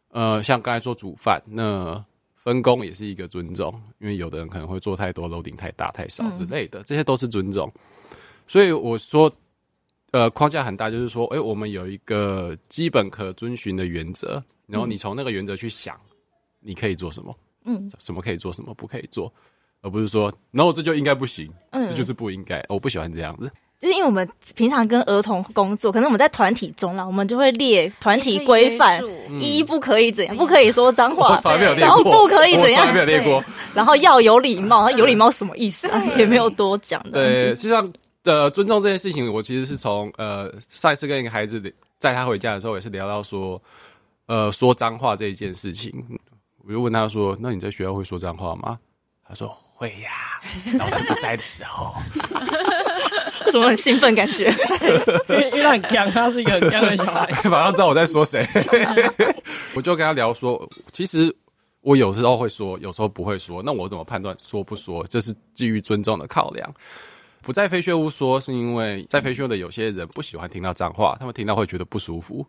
[0.10, 7.72] 呃，像刚才说煮饭，那分工也是一个尊重，因为有的人可能会做太多，楼顶太大太少之类的，这些都是尊重。
[8.48, 9.32] 所以我说。
[10.12, 16.00] 呃，框架很大，就是说，哎、欸，我们有一个基本可遵循的原则，然后你从那个原则去想，
[16.62, 17.46] 你可以做什么，嗯，
[17.99, 19.32] 什么可以做，什么不可以做，
[19.82, 23.51] 而不是说，no，这就应该不行，嗯，这就是不应该，我不喜欢这样子。
[23.80, 29.01] 就是因为我们平常跟儿童工作，可能我们在团体中啦，我们就会列团体规范，
[29.39, 31.39] 一不可以怎样，不可以说脏话，
[31.77, 33.43] 然后不可以怎样，没有列过，
[33.75, 36.03] 然后要有礼貌，有礼貌什么意思啊？
[36.17, 37.12] 也没有多讲的。
[37.12, 37.91] 对，实际上。
[38.23, 41.62] 的尊重这件事情，我其实是从呃上一次跟一个孩子
[41.97, 43.62] 载他回家的时候，也是聊到说，
[44.25, 45.93] 呃说脏话这一件事情，
[46.67, 48.77] 我就问他说：“那你在学校会说脏话吗？”
[49.25, 50.41] 他说：“会呀，
[50.77, 51.95] 老师不在的时候。”
[53.45, 54.13] 为什么很兴奋？
[54.13, 54.53] 感觉
[55.30, 58.45] 因为因为他很强，他是一个很强的小孩， 马上知道我在说谁。
[59.75, 61.34] 我就跟他聊说，其实
[61.80, 63.63] 我有时候会说，有时候不会说。
[63.63, 65.08] 那我怎么判断说不说？
[65.08, 66.69] 这是基于尊重的考量。
[67.41, 72.45] 不在飞雪屋说，是因为在飞雪屋的有些人不喜欢听到脏话，他们听到会觉得不舒服，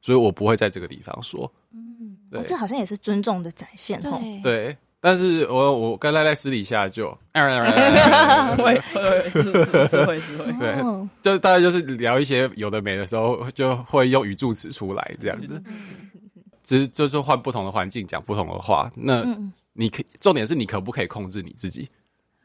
[0.00, 1.50] 所以我不会在这个地方说。
[1.72, 4.00] 嗯，对，这好像也是尊重的展现。
[4.00, 4.76] 对，对。
[5.02, 9.30] 但是我我跟赖赖私底下就， 会会
[9.88, 15.62] 是会是会，对，就大概就是聊一些有的没的时候，就会用语助词出来这样子，
[16.62, 18.92] 只是就是换不同的环境讲不同的话。
[18.94, 19.24] 那
[19.72, 21.88] 你可重点是你可不可以控制你自己，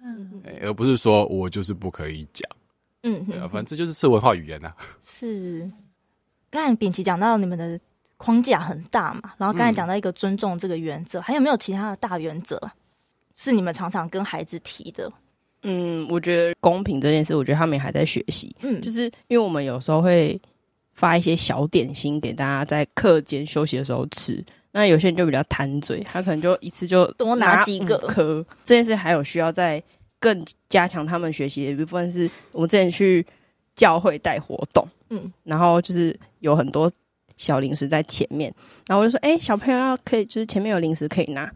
[0.02, 2.50] 嗯，而不是说我就是不可以讲，
[3.04, 4.74] 嗯，对啊，反正这就是次文化语言呐。
[5.02, 5.70] 是，
[6.56, 7.80] 刚才秉琦讲到你们的。
[8.18, 12.58] 框架很大嘛，然后刚才讲到一个尊重这个原则，嗯、还有没有其他的大原则
[13.34, 15.12] 是你们常常跟孩子提的？
[15.63, 18.56] 嗯，我觉得公平这件事，我觉得他们也还在学习。
[18.62, 20.39] 嗯，就是因为我们有时候会
[20.94, 24.41] 发一些小点心给大家在课间休息的时候吃，
[24.72, 28.44] 那有些人就比较贪嘴，他可能就一次就多拿几个颗。
[28.63, 29.84] 这件事还有需要再
[30.22, 33.24] 更加强他们学习的一部分，是我们之前去
[33.76, 36.91] 教会带活动，嗯，然后就是有很多。
[37.38, 38.49] 小零食在前面，
[38.88, 41.51] 然后我就说：“哎、欸，小朋友要可以，就是前面有零食可以拿，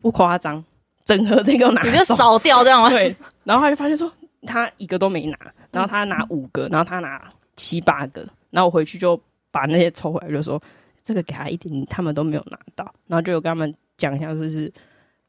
[0.00, 0.64] 不夸张，
[1.04, 3.14] 整盒这个拿，你就扫掉这样吗？”对。
[3.44, 4.10] 然后他就发现说，
[4.46, 5.36] 他一个都没拿，
[5.70, 9.20] 然后他拿五个，然后他拿七八个，然后我回去就
[9.50, 10.58] 把那些抽回来，就说
[11.04, 14.72] ：“这个给他一点，他们都没有拿到。”然后就有跟他们讲一下，就是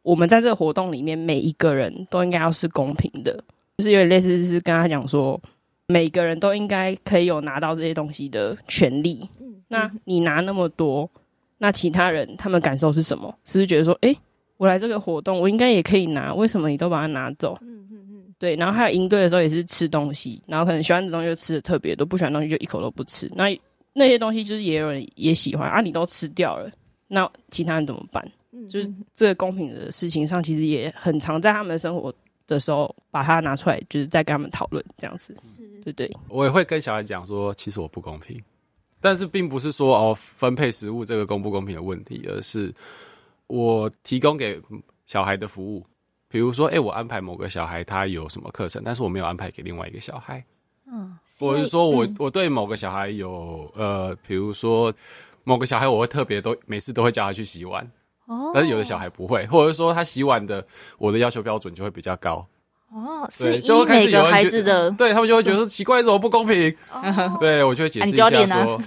[0.02, 3.34] 我们在这个活动里面，每一个人都应该要是公平的，
[3.80, 5.38] 就是有点类似是跟他讲说，
[5.90, 9.28] 每个人都应该可以有拿到这些东西的权利。
[9.42, 11.08] 嗯那你拿那么多，
[11.60, 13.32] 那其他人他们感受是什么？
[13.46, 14.20] 是不是觉得说，哎、欸，
[14.58, 17.56] 我来这个活动，我应该也可以拿，为什么你都把它拿走？
[17.62, 18.56] 嗯嗯嗯，对。
[18.56, 23.32] 然后还有营队的时候也是吃东西，然后可能喜欢的东西就吃的特别多，不喜欢的东西就一口都不吃。
[23.36, 23.46] 那
[23.94, 26.68] 那些东西就是也有人也喜欢啊，你都吃掉了，
[27.08, 28.28] 那其他人怎么办？
[28.52, 32.12] 嗯，就是这个公平的事情上，其实也很常在他们的生活
[32.50, 36.12] 的时候把它拿出来，就是再跟他们讨论这样子，是对对。
[36.28, 38.42] 我也会跟小孩讲说，其实我不公平。
[39.00, 42.74] 但是并不是说哦，分配食物这个公不公平的问题，而是
[43.48, 44.62] 我提供给
[45.06, 45.86] 小孩的服务，
[46.28, 50.44] 比如说，哎，我安排某个小孩他有什么课程，但是我没有安排给另外一个小孩。
[50.92, 54.94] 嗯，我是说我我对某个小孩有呃，比如说
[55.46, 57.90] 某个小孩我会特别都每次都会叫他去洗碗，
[58.30, 60.64] 哦，但是有的小孩不会，或者说他洗碗的
[61.00, 62.46] 我的要求标准就会比较高。
[62.92, 66.72] 哦，是就开始有孩子的，对他们就会觉得说 奇怪，怎么不公平？
[66.94, 68.82] 哦、 对我就会解释一下说，说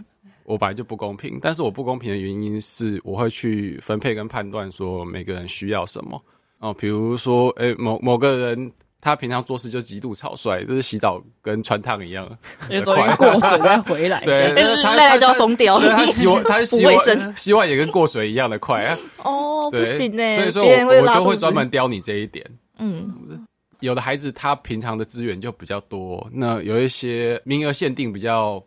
[0.45, 6.21] 我本来就不公平，但是我不公平的原因是，我会去分配跟判断说每个人需要什么
[6.59, 6.73] 哦。
[6.75, 8.73] 比如说，诶、欸，某某个人
[9.03, 12.27] 他平常做事就极度草率，就是洗澡跟穿烫一样，
[12.71, 16.97] 有时候过水再回来， 对，他他就要疯掉，他洗碗他洗碗
[17.37, 18.99] 洗碗也跟过水一样的快啊。
[19.25, 22.47] 哦，不行呢，所以说我我就会专门刁你这一点，
[22.79, 23.45] 嗯。
[23.81, 28.63] 有的孩子他平常的资源就比较多，那有一些名额限定比较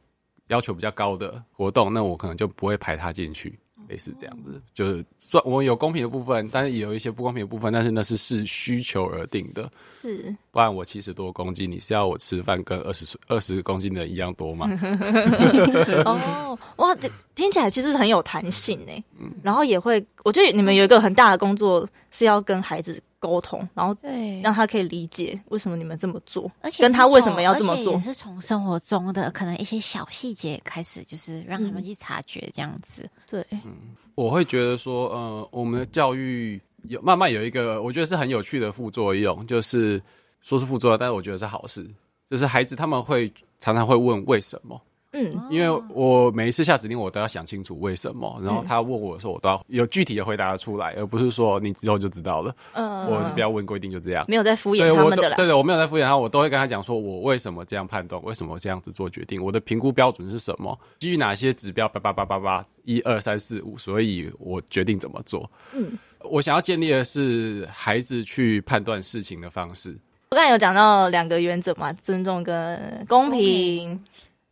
[0.49, 9.69] 要求比较高的活动，那我可能就不会排他进去，类似这样子，就是算我有公平的部分，但是也有一些不公平的部分，但是那是视需求而定的，
[10.01, 14.69] 是，不然我七十多公斤，你是要我吃饭跟二十岁二十公斤的人一样多吗？
[16.05, 16.95] 哦，哇，
[17.35, 23.01] 听起来其实很有弹性呢，嗯，然后也会，我觉得你们有一个很大的工作是要跟孩子。
[23.25, 33.01] 沟通，然后对，让他可以理解为什么你们这么做，而且跟他为什么要这么做，也是从生活中的可能一些小细节开始，就是让他们去察觉这样子。
[33.03, 33.73] 嗯、对，嗯，
[34.13, 39.99] 我会觉得说，呃，我们的教育有慢慢有一个，我觉得是很有趣的副作用，就是
[40.41, 41.83] 说是副作用，但是我觉得是好事，
[42.29, 44.79] 就是孩子他们会常常会问为什么。
[45.17, 52.53] 嗯，因为我每一次下指令，我都要想清楚为什么，然后他问我的时候，我都要有具体的回答出来，而不是说你之后就知道了。
[52.73, 55.37] 嗯，我是不要问规定就这样，没有在敷衍他们的啦。
[55.37, 65.49] 对对，我没有在敷衍他，我都会跟他讲说，我为什么这样判断，为什么这样子做决定，我的评估标准是什么，基于哪些指标，叭叭叭叭叭，一二三四五，所以我决定怎么做。
[65.73, 69.97] 嗯，我想要建立的是孩子去判断事情的方式。
[70.31, 73.97] 我刚才有讲到两个原则嘛，尊重跟公平。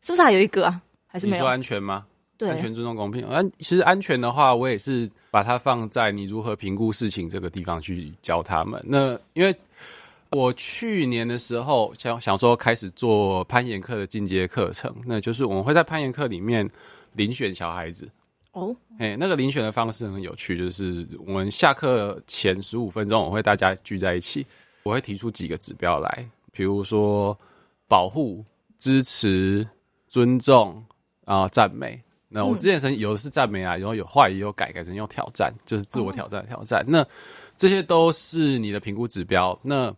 [0.03, 0.81] 是不是还有一个啊？
[1.07, 1.37] 还是没有？
[1.37, 2.05] 你说安全吗？
[2.37, 3.23] 对，安全、尊重、公平。
[3.23, 8.83] 安，其实安全的话，我也是把它放在你如何评估事情这个地方去教他们。
[8.85, 9.55] 那因为
[10.31, 16.69] 我去年的时候想想说开始做攀岩课的进阶课程，那就是我们会在攀岩课里面
[17.15, 18.09] 遴选小孩子。
[18.51, 24.45] 哦，哎，那个遴选的方式很有趣，就是我们下课前十五分钟，我会大家聚在一起，
[24.83, 27.37] 我会提出几个指标来，比如说。
[27.85, 28.43] 保护、
[28.79, 29.67] 支持、
[30.13, 30.85] 尊重
[31.25, 31.99] 啊、赞美。
[32.29, 36.85] 那我之前曾有的是赞美啊，然后有坏也有改改成用挑战，就是自我挑战挑战。
[36.87, 37.03] 那
[37.57, 39.57] 这些都是你的评估指标。
[39.63, 39.91] 那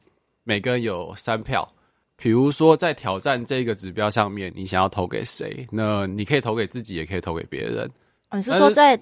[0.45, 1.69] 每个人有三票。
[2.15, 5.67] 比如说，在挑战这个指标上面，你想要投给谁？
[5.69, 7.85] 那你可以投给自己，也可以投给别人。
[8.29, 8.97] 哦，你是说在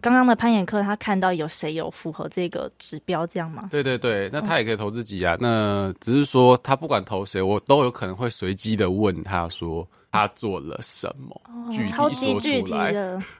[0.00, 3.68] 刚刚的攀岩课，他看到有谁有符合这个指标，这样吗？
[3.70, 5.34] 对对对，那他也可以投自己啊。
[5.34, 12.92] 哦、那只是说，他不管投谁，我都有可能会随机的问他说他做了什么，哦、具体说出来。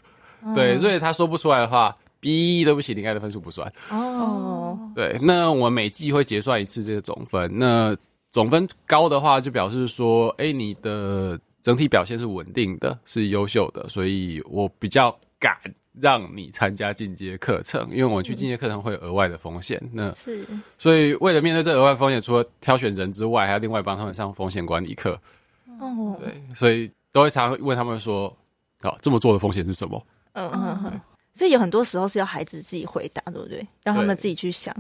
[0.55, 3.73] 对，所以他说不出来的话，B，对不起，你该的分数不算。
[3.91, 7.97] 哦，对，那我们每季会结算一次这个总分，那。
[8.33, 15.57] 总分高的话，就表示说，哎、欸，你的整体表现是稳定的，是优秀的，所以我比较敢
[15.99, 19.81] 让你参加进阶课程，因为我去进阶课程会有额外的风险。
[19.91, 20.45] 那是，
[20.77, 25.19] 所以为了面对这额外风险，除了挑选人之外，还要另外帮他们上风险管理课。
[25.81, 28.35] 哦，对，所以都会常问他们说，
[28.81, 30.07] 好，这么做的风险是什么？
[30.33, 31.01] 嗯嗯嗯。
[31.35, 33.67] 所以有很多时候是要孩子自己回答，对不对？
[33.83, 34.75] 让他们自己去想。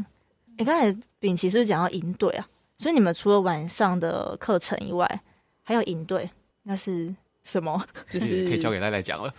[0.58, 2.48] 你刚才秉琦是不是讲到营队啊？
[2.78, 5.20] 所以你们除了晚上的课程以外，
[5.62, 6.28] 还有营队，
[6.62, 7.82] 那是什么？
[8.10, 9.32] 就是可以交给赖赖讲了。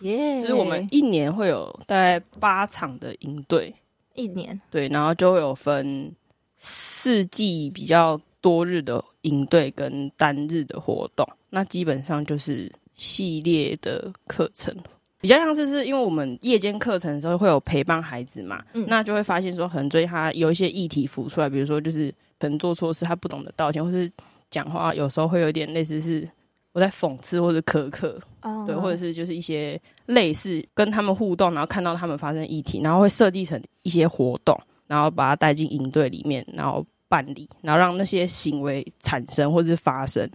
[0.00, 3.72] 耶，就是我们一年会有大概八场的营队，
[4.14, 6.12] 一年对，然后就会有分
[6.56, 11.26] 四季比较多日的营队跟单日的活动。
[11.48, 14.76] 那基本上就是系列的课程，
[15.18, 22.14] 比较像是是因为我们夜间课程的时候会有陪伴孩子嘛，嗯，那就会发现说，可能最近他有一些议题浮出来，比如说就是。
[22.36, 24.10] 可能做错事，他不懂得道歉，或是
[24.50, 26.28] 讲话有时候会有点类似是
[26.72, 28.66] 我在讽刺或者苛刻，oh.
[28.66, 40.28] 对，或者是就是一些类似跟他们互动，然后看到他们发生议题，然后会设计成一些活动，然后把它带进营队里面，然后办理，然后让那些行为产生或是发生，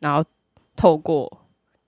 [0.00, 0.22] 然后
[0.74, 1.30] 透过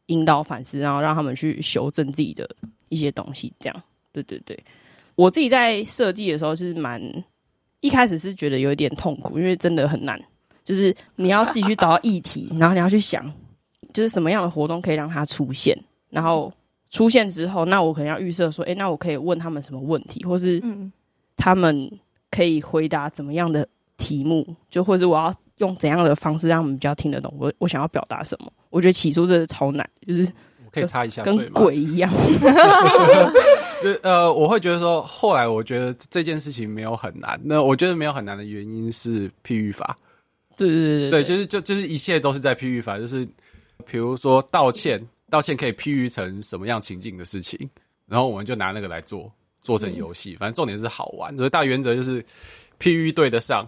[0.07, 2.49] 引导反思，然后让他们去修正自己的
[2.89, 3.83] 一些东西，这样，
[4.13, 4.59] 对对对，
[5.17, 7.03] 我自己在设计的时候是蛮。
[7.81, 10.21] 一开始是觉得有一点痛苦，因为真的很难，
[10.65, 13.33] 就是你要自己去找到议题，然后你要去想，
[13.93, 15.79] 就是什么样的活动可以让它出现，
[16.11, 16.53] 然后
[16.91, 20.61] 出现之后，那我可能要预设说，哎、欸，那我可以问他们什么问题，或是
[21.37, 21.89] 他们
[22.33, 28.51] 可以回答怎么样的题目，就或者我要用怎样的方式让他们比较听得懂我我想要表达什么。
[28.71, 30.23] 我觉得起初真的超难，就是
[30.65, 32.11] 我可以插一下，跟鬼一样。
[33.83, 37.41] 就呃，我会觉得说，后来我觉得这件事情没有很难。
[37.45, 39.97] 那我觉得没有很难的原因是譬喻法。
[40.57, 42.99] 对对对对，对，就是就就是一切都是在譬喻法。
[42.99, 43.25] 就是
[43.87, 47.59] 比如说道歉，道歉可以譬喻成什么样情境的事情，
[48.07, 49.33] 然后我们就拿那个来做，
[49.63, 50.35] 做成游戏。
[50.35, 52.23] 反正重点是好玩，所以大原则就是
[52.81, 53.67] 譬喻对得上。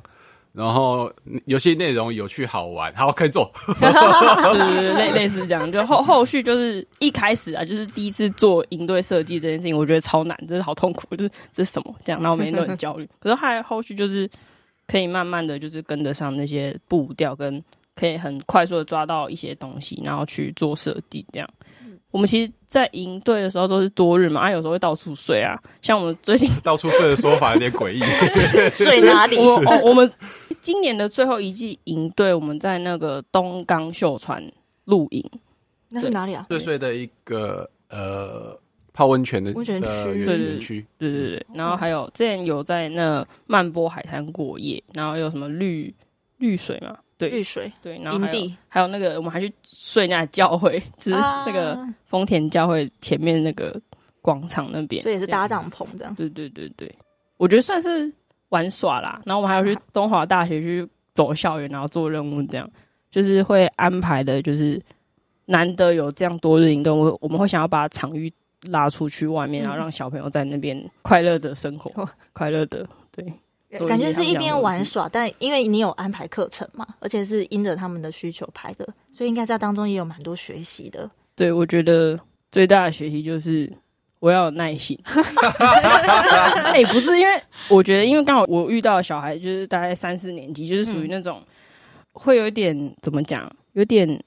[0.53, 1.13] 然后
[1.47, 5.71] 游戏内容有趣好玩，好可以做，对 对对，类类似这样。
[5.71, 13.09] 就后后续就是一开始啊，就是第一次做营队设计这件事情，我觉得超难，真的好痛苦， 就是这是什么这样，然后每天都很焦虑。
[13.21, 14.29] 可是后来后续就是
[14.89, 17.63] 可以慢慢的就是跟得上那些步调，跟
[17.95, 21.49] 可以很快速的抓到一些东西，然后去做设计这样。
[22.11, 25.57] 我们其实，在营队的时候都是多日嘛，啊，有时候会到处睡啊。
[25.81, 28.01] 像我们最近 到处睡的说法有点诡异，
[28.75, 29.37] 睡哪里？
[29.39, 30.11] 我哦，我们
[30.61, 34.43] 今年的最后一季营队，我们在那个东冈秀川
[34.87, 35.25] 露营，
[35.89, 36.47] 那是哪里啊？
[36.51, 38.59] 睡，睡的一个呃
[38.93, 40.59] 泡温泉的温泉区，对对对
[40.99, 41.47] 对对对。
[41.55, 45.95] 然后还有之前有在那曼波海滩过夜，然后有什么绿
[46.39, 46.97] 绿水嘛？
[47.21, 53.79] 对，绿水对，然后还有，还有那个，我们还去睡那教会， 就是那个丰田教会前面那个
[54.23, 56.15] 广场那边，所以也是搭帐篷这样。
[56.15, 56.93] 对对对对，
[57.37, 58.11] 我觉得算是
[58.49, 59.21] 玩耍啦。
[59.27, 62.69] 然后我们还要去东华大学去走校园，然后做任务，这样
[63.11, 64.81] 就是会安排的，就是
[65.45, 68.33] 难得有这样多日营动，我我们会想要把场域
[68.71, 73.25] 拉出去外面，然后让小朋友在那边快乐的生活， 快乐的对。
[73.87, 81.09] 感觉是一边玩耍，但因为你有安排课程嘛，而且是因着他们的需求排的，所以应该在当中也有蛮多学习的。
[81.37, 82.19] 对，我觉得
[82.51, 83.73] 最大的学习就是
[84.19, 84.99] 我要有耐心。
[85.07, 91.41] 哎、欸，不是因为我觉得，因为刚好我遇到的小孩就是大概三四年级，就是属于那种
[92.13, 94.23] 会有一点怎么讲，有点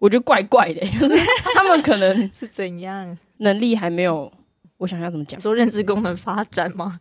[0.00, 1.14] 我觉得怪怪的， 就是
[1.54, 4.30] 他们可能是怎样能力还没有
[4.76, 6.98] 我想要怎么讲，说认知功能发展吗？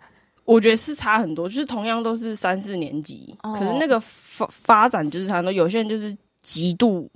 [0.47, 5.51] 我觉得是差很多，就是同样都是三四年级，哦、可是那个发发展就是差很多。
[5.51, 7.11] 有些人就是极度，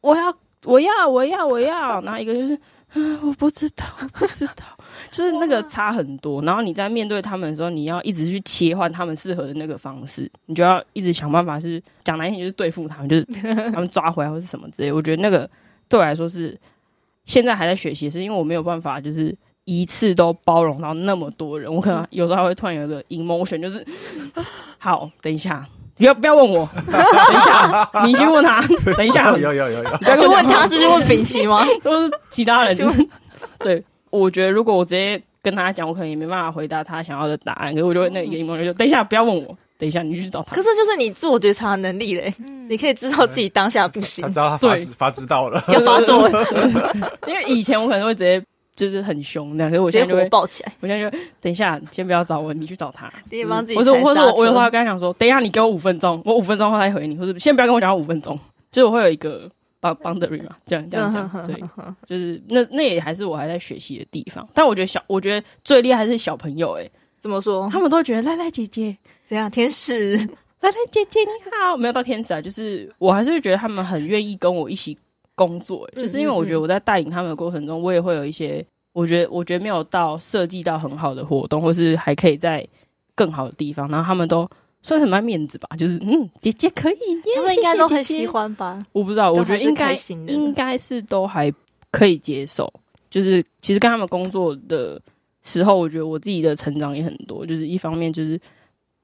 [0.00, 0.32] 我要，
[0.64, 2.54] 我要，我要，我要，然后一个就是，
[2.92, 4.64] 啊，我不知道， 我不知道，
[5.10, 6.40] 就是那个差很多。
[6.42, 13.24] 然后你在面对他们的时候，你要一直去切换他们适合的那个方式，你就要一直想办法是讲难听就是对付他们，就是
[13.74, 14.92] 他们抓回来或是什么之类。
[14.92, 15.50] 我觉得那个
[15.88, 16.56] 对我来说是
[17.24, 19.36] 现在还在学习，是因为我没有办法就是
[19.78, 23.84] 一次都包容到那么多人，我可能有时候还会突然有一个 emotion，就是
[24.78, 25.64] 好，等一下。
[25.96, 26.98] 不要不要问我，等
[27.36, 28.66] 一下， 你去问他。
[28.96, 31.62] 等一下，有有有有，就问他是去问丙奇吗？
[31.84, 33.06] 都是其他人，就是
[33.60, 33.84] 对。
[34.08, 37.72] 我觉得如果我直接跟他讲，我可能也没办法回答他想要的答案。
[37.74, 40.56] 可是我就会那个 emotion 就等一下，不要问我，等一下你去找他。
[40.56, 42.32] 可是就是你自我觉察能力嘞，
[42.68, 46.26] 你可以知道自己当下不行，他知道他发发知道了，要发作。
[47.26, 48.42] 因为以前我可能会直接。
[48.80, 50.72] 就是很凶那所以我现在就会抱起来。
[50.80, 53.12] 我现在就等一下，先不要找我，你去找他。
[53.30, 53.78] 你帮自己。
[53.78, 58.38] 或者或者我有时候要跟他讲说，等一下你给我五分钟，我五分钟后再回你，或者先不要跟我讲五分钟。
[58.72, 59.50] 就是我会有一个
[59.80, 61.28] boundary 嘛，这样这样讲。
[61.46, 61.62] 对，
[62.06, 64.48] 就是那那也还是我还在学习的地方。
[64.54, 66.78] 但我觉得小，我觉得最厉害是小朋友。
[66.78, 66.88] 哎，
[67.20, 67.68] 怎么说？
[67.70, 69.50] 他们都觉得赖赖姐姐怎样？
[69.50, 70.16] 天使，
[70.62, 74.96] 赖赖姐姐你好，没有到天使啊，就是我还是会觉得他们很愿意跟我一起
[75.40, 75.88] 工作。
[75.96, 78.62] 就是因为我觉得我在带领他们的过程中，我也会有一些。
[78.92, 82.66] 我觉得，我觉得没有到设计到很好的活动，或是还可以在
[83.14, 83.88] 更好的地方。
[83.88, 84.40] 然后他们都
[84.82, 86.96] 算是很卖面子吧，就是嗯，姐姐可以，
[87.36, 88.84] 他们应该都很喜欢吧？
[88.90, 89.94] 我不知道，我觉得应该
[90.26, 91.50] 应该是都还
[91.92, 92.70] 可以接受。
[93.08, 95.00] 就是其实跟他们工作的
[95.44, 97.46] 时候，我觉得我自己的成长也很多。
[97.46, 98.38] 就是一方面就是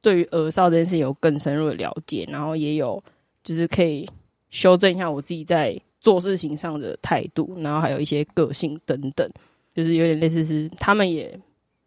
[0.02, 3.00] 对于儿少这件事有更深入的了解，然后也有
[3.44, 4.08] 就是可以
[4.50, 9.28] 修正一下我自己在做事情上的态度，然后还有一些个性等等。
[9.74, 11.36] 就是有点类似是，他们也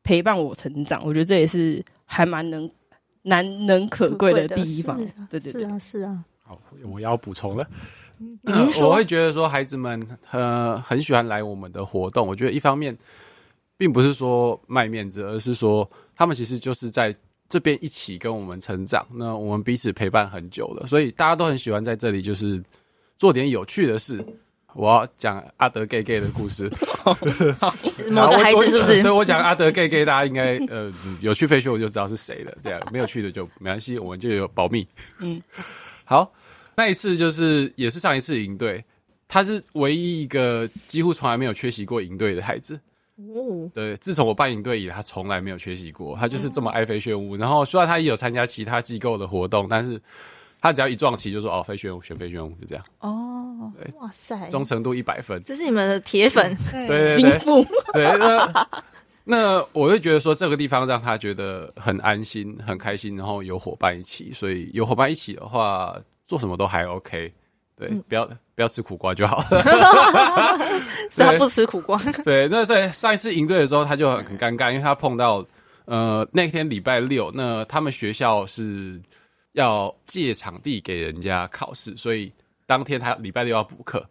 [0.04, 2.70] 陪伴我成长，我觉得这也是还蛮能
[3.22, 4.98] 难能可贵的地方。
[5.30, 6.26] 对对对，是啊是啊。
[6.44, 6.60] 好，
[6.92, 7.66] 我要补充了。
[8.82, 12.28] 我会觉得说，孩子们呃很喜欢来我们的活动。
[12.28, 12.96] 我觉得一方面
[13.78, 17.16] 并不是说卖面子，而是说他们其实就是在
[17.48, 19.08] 这边一起跟我们成长。
[19.12, 22.62] 那我们彼此陪伴很久了，所以大家都很喜欢在这里，就是
[23.20, 24.26] 做点有趣的事。
[24.76, 26.72] 我要讲阿德 gay gay 的故事，
[28.12, 29.02] 某个孩子是不是？
[29.04, 32.54] 对，我讲阿德 gay gay，大家应该呃有去飞学我就知道是谁了。
[32.64, 34.88] 这样没有去的就没关系，我们就有保密。
[35.18, 35.42] 嗯，
[36.06, 36.32] 好，
[36.78, 38.82] 那一次就是也是上一次营队，
[39.28, 42.80] 他是唯一一个几乎从来没有缺席过营队的孩子。
[43.18, 46.16] 哦，对，自从我办营队以来，他从来没有缺席过。
[46.16, 50.00] 他就是这么爱飞炫舞，然后虽然他也有参加其他机构的活动，但是。
[50.62, 52.84] 他只要一撞期就说哦，飞旋舞选飞旋舞就这样。
[53.00, 56.58] 哦，哇塞，忠诚度一百分，这是你们的铁粉，
[56.88, 57.16] 对。
[57.16, 57.66] 心腹。
[57.94, 58.68] 对，那
[59.24, 65.96] 那我会觉得说这个地方让他觉得很安心、很开心，然后有伙伴一起，所以有伙伴一起的话，
[66.26, 67.32] 做什么都还 OK，
[67.78, 69.38] 对，嗯、不要不要吃苦瓜就好。
[69.52, 70.58] 了，
[71.10, 75.46] 是他不吃苦瓜，对，那在上一次营队的时候他就很很尴尬，因为他碰到
[75.86, 79.00] 呃那天礼拜六，那他们学校是。
[79.54, 82.32] 要借场地给人家考试，所以
[82.66, 84.06] 当天他礼拜六要补课。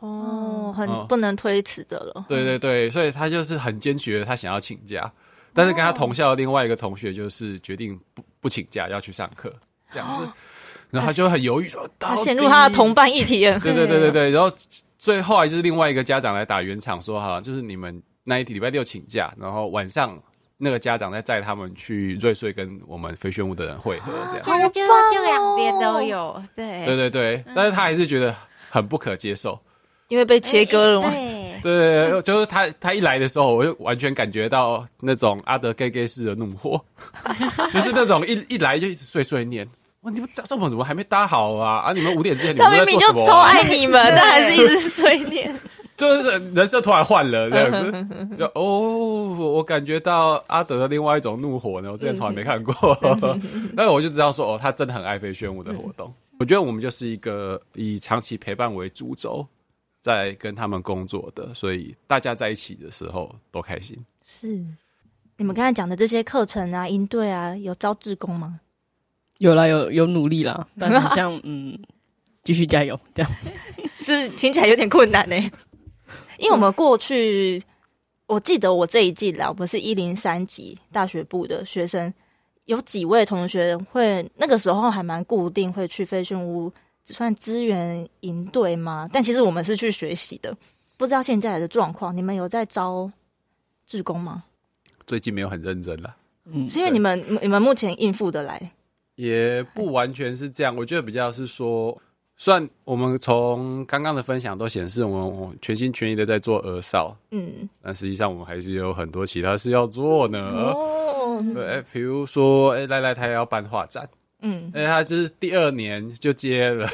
[0.00, 2.24] 哦，很不能推辞的了。
[2.26, 5.12] 对对对，所以他就是很坚决，他想要请假，
[5.52, 9.54] 但是跟他同校的另外一个同学就是决定不不请假，要去上课
[9.92, 10.26] 这样子，
[10.88, 13.60] 然后他就很犹豫说，他陷入他的同伴议题了。
[13.60, 14.50] 对对对对对，然后
[14.96, 20.18] 最后来就是另外一个家长来打圆场，说哈，就是你们那一天礼拜六请假，然后晚上。
[20.62, 24.40] 那个家长在载他们去瑞穗跟我们飞旋舞的人会合，这样。
[24.42, 28.34] 他就就两边都有，对对对对，但是他还是觉得
[28.68, 29.58] 很不可接受，
[30.08, 31.10] 因为被切割了嘛。
[31.10, 36.78] 对 对，就是他他一来的时候，我就完全感觉到那种阿德 gay gay 式的怒火，
[37.72, 39.66] 就是那种一一来就一直碎碎念，
[40.02, 41.78] 哇，你们帐篷怎么还没搭好啊？
[41.80, 43.14] 啊，你们五点之前你们在做什么？
[43.14, 45.54] 他明明就超爱你们， 但还是一直碎念。
[46.00, 52.74] 就是人设突然换了这样子，就哦，我感觉到阿德的另外一种怒火呢，我之前从来没看过，
[53.74, 56.12] 那 我就知道说哦，他真的很爱飞炫舞的活动。
[56.38, 59.46] 我觉得我们就是一个以长期陪伴为主轴，
[60.00, 63.94] 在跟他们工作的，所以大家在一起的时候都开心。
[64.24, 64.64] 是，
[65.36, 68.58] 你们刚才讲的这些课程啊、营队啊，有招志工吗？
[69.36, 71.78] 有啦，有有努力啦， 但好像嗯，
[72.42, 73.30] 继续加油，这样
[74.00, 75.52] 是听起来有点困难呢、欸。
[76.40, 77.62] 因为我们过去，
[78.26, 82.12] 我记得我这一季来，我们是一零三级大学部的学生，
[82.64, 86.72] 有几位同学会那个时候还蛮固定会去飞训屋，
[87.04, 89.06] 算支援营队吗？
[89.12, 90.56] 但其实我们是去学习的，
[90.96, 92.16] 不知道现在的状况。
[92.16, 93.12] 你们有在招
[93.86, 94.44] 志工吗？
[95.06, 96.16] 最近没有很认真了，
[96.46, 98.72] 嗯，是因为你们你们目前应付得来，
[99.16, 100.74] 也不完全是这样。
[100.76, 102.00] 我觉得比较是说。
[102.40, 110.38] 算我们从刚刚的分享都显示，我们全心全意的在做儿少，嗯，但实际上我们还是有很多其他事要做呢。
[110.38, 114.08] 哦，对，哎，比如说，哎，赖赖他要办画展，
[114.40, 116.88] 嗯，哎，他就是第二年就接了。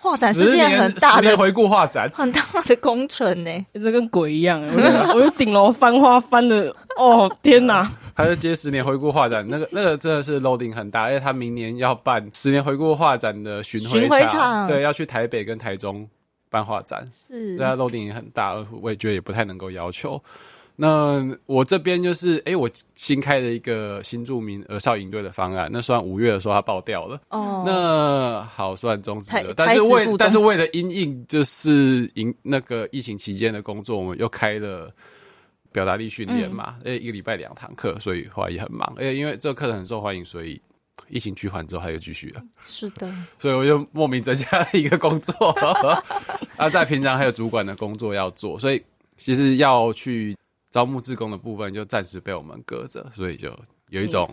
[0.00, 4.62] 画展是件很大的十年回顾画展，很大的工程呢，这跟鬼一样。
[5.12, 7.90] 我就顶楼翻花翻了，哦天哪！
[8.16, 16.06] 他是接十年回顾画展，那个那个真的是 loading 很大，而且他明年要办十年回顾画展的巡回场，场对，要去台北跟台中
[16.50, 20.20] 办画展，是，对，他 loading 也很大，我也觉得也不太能够要求。
[20.80, 27.20] 那我这边就是，哎、欸，我新开了一个新著名儿少营队的方案，那算五月的时候它爆掉了。
[27.30, 29.52] 哦，那好，算终止了。
[29.56, 34.88] 但是为但是为了因应就是营那个疫情期间的工作，我们又开了
[35.72, 38.92] 表达力训练嘛，哎、嗯，一个礼拜两堂课，所以后来也很忙。
[38.96, 40.60] 而且因为这个课程很受欢迎，所以
[41.08, 42.42] 疫情趋缓之后还有继续了。
[42.64, 45.34] 是的， 所以我就莫名增加了一个工作。
[46.56, 48.82] 啊，在平常还有主管的工作要做，所以
[49.16, 50.36] 其实要去。
[50.70, 53.58] 招募志工的部分就暂时被我们搁着，所以就
[53.88, 54.30] 有一种，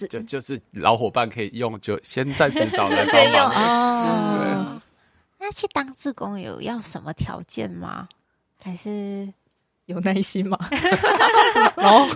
[0.00, 3.56] 嗯、就就是老伙伴可以用，就先暂时找来帮忙。
[4.78, 4.80] 哦，对
[5.40, 8.08] 那去当志工有要什么条件吗？
[8.62, 9.28] 还是
[9.88, 10.58] 有耐心吗？
[11.76, 12.06] 然后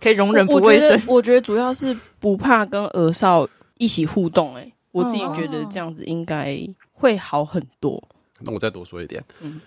[0.00, 1.14] 可以容忍不卫生我？
[1.16, 3.48] 我觉得主要是不怕跟儿少
[3.78, 4.60] 一起互动、欸。
[4.60, 6.58] 哎，我自己觉得这样子应该
[6.92, 8.02] 会好很多。
[8.40, 9.60] 那我再多说一点，嗯，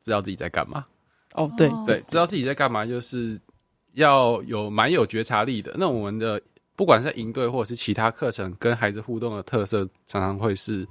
[0.00, 0.86] 知道自己在干嘛。
[1.34, 3.38] 哦，对对，知道自己在干嘛，就是
[3.92, 5.74] 要有蛮有觉察力的。
[5.76, 6.40] 那我们的
[6.74, 10.86] 不管是营队或者是其他课程，跟孩子互动的特色，常常会是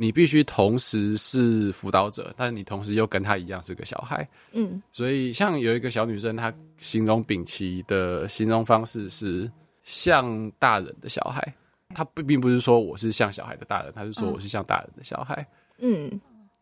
[0.00, 4.26] 你必须同时是辅导者，但是你同时又跟他一样是个小孩。
[4.52, 9.50] 嗯，所以像有一个小女生，她形容秉琦的形容方式是
[9.82, 11.52] 像大人的小孩。
[11.94, 15.44] 她并并不是说我是像小孩的大人，她是说我是像大人的小孩。
[15.78, 16.20] 嗯。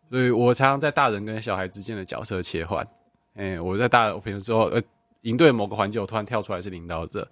[0.09, 2.83] 所以我常常在大人跟小孩之间的角色切换。
[3.35, 4.83] 哎、欸，我在大人，我平时之后，呃，
[5.23, 7.29] 应对某个环节，我突然跳出来是领导者，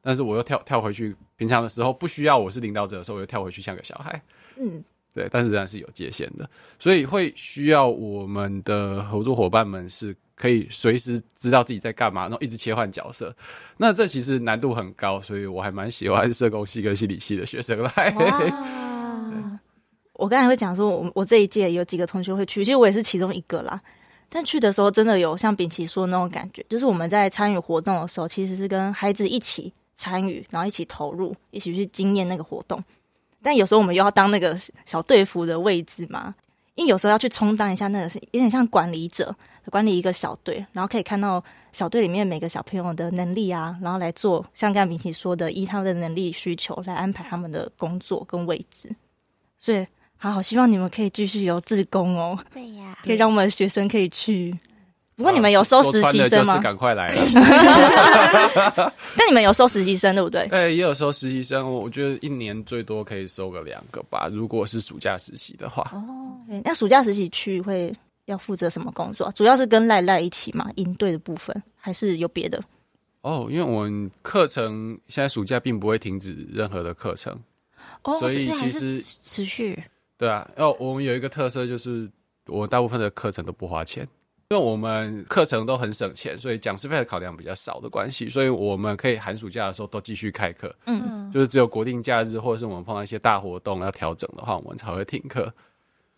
[0.00, 1.16] 但是我又跳跳回去。
[1.36, 4.22] 平常的时候不需要我是领导者的时候，我又跳回去像个小孩。
[4.56, 4.84] 嗯，
[5.18, 6.48] 对，但是仍然是有界限的，
[6.78, 13.34] 所以会需要我们的合作伙伴们是可以随时知道自己在干嘛，然后一直切换角色。
[13.76, 18.14] 那这其实难度很高，所以我还蛮喜欢社工系跟心理系的学生来。
[20.14, 23.80] 我刚才会讲说，我我这一届有几个同学会去，其实我也是其中一个啦。
[24.28, 32.80] 但去的时候，真的有像秉琦说的那种感觉，就是我们在参与活动的时候，其实是跟孩子一起参与，然后一起投入，一起去经验那个活动。
[33.42, 36.34] 但有时候我们又要当那个小队服的位置嘛，
[36.74, 39.34] 因为有时候要去充当一下那个是有点像管理者，
[39.70, 48.94] 管理一个小队，然后可以看到小队里面每个小朋友的能力啊，然后来做像刚才秉琦说的，依他们的能力需求来安排他们的工作跟位置，
[49.58, 49.86] 所以。
[50.20, 52.36] 好好，希望你们可以继续有自工哦。
[52.52, 54.52] 对呀，可以让我们的学生可以去。
[55.18, 56.58] 不过你们有收实习生吗？
[56.58, 57.20] 赶快来了。
[59.18, 60.42] 但你们有收实习生对不对？
[60.52, 61.68] 哎，也有收实习生。
[61.68, 65.82] 我觉得一年最多可以收个两个吧，如果是暑假实习的话。
[65.92, 67.92] 哦，那暑假实习去会
[68.26, 69.28] 要负责什么工作？
[69.32, 72.62] 主要是跟赖赖一起嘛，营队的部分，还是有别的？
[73.22, 77.36] 哦，因为我们课程现在暑假并不会停止任何的课程，
[78.04, 79.82] 哦，所以其实持续。
[80.16, 82.08] 对啊，哦，我们有一个特色就是，
[82.46, 84.06] 我大部分的课程都不花钱，
[84.50, 90.74] 因为我们课程都很省钱，所以讲师费的考量比较少的关系，所以我们可以寒暑假的时候都继续开课。
[90.86, 95.52] 嗯，就是只有国定假日或者是我们碰到一些大活动要调整的话，我们才会停课。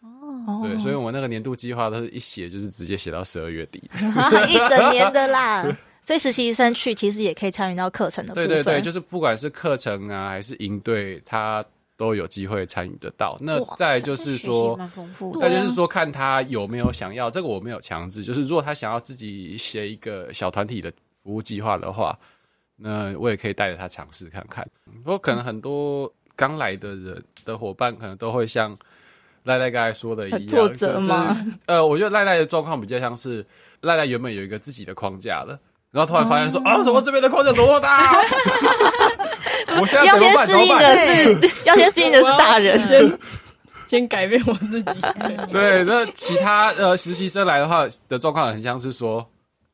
[0.01, 3.83] 哦，对，所以我们那个年度计划都是一写就是直接写到十二月底，
[4.49, 5.66] 一整年的啦。
[6.01, 8.47] 所以实习生去其实也可以参与到课程的部分。
[8.47, 11.64] 对对对，就是不管是课程啊还是营队，他。
[12.01, 13.36] 都有机会参与得到。
[13.42, 14.74] 那再就是说，
[15.38, 17.30] 那就是说，看他有没有想要。
[17.30, 18.24] 这个我没有强制。
[18.24, 20.90] 就是如果他想要自己写一个小团体的
[21.22, 22.18] 服务计划的话，
[22.74, 24.66] 那我也可以带着他尝试看看。
[25.05, 28.74] 不过可能很多刚来的人的伙伴，可能都会像
[29.42, 31.34] 赖赖刚才说的一样，作者吗？
[31.34, 33.44] 就是，呃，我觉得赖赖的状况比较像是
[33.82, 38.22] 赖赖原本有一个自己的框架了，然后突然发现说，啊，什么这边的框架多大？
[39.78, 43.18] 我现在要先适应的是， 要先适应的是大人，先
[43.86, 45.00] 先改变我自己。
[45.52, 49.24] 对，那其他呃实习生来的话的状况很像是说，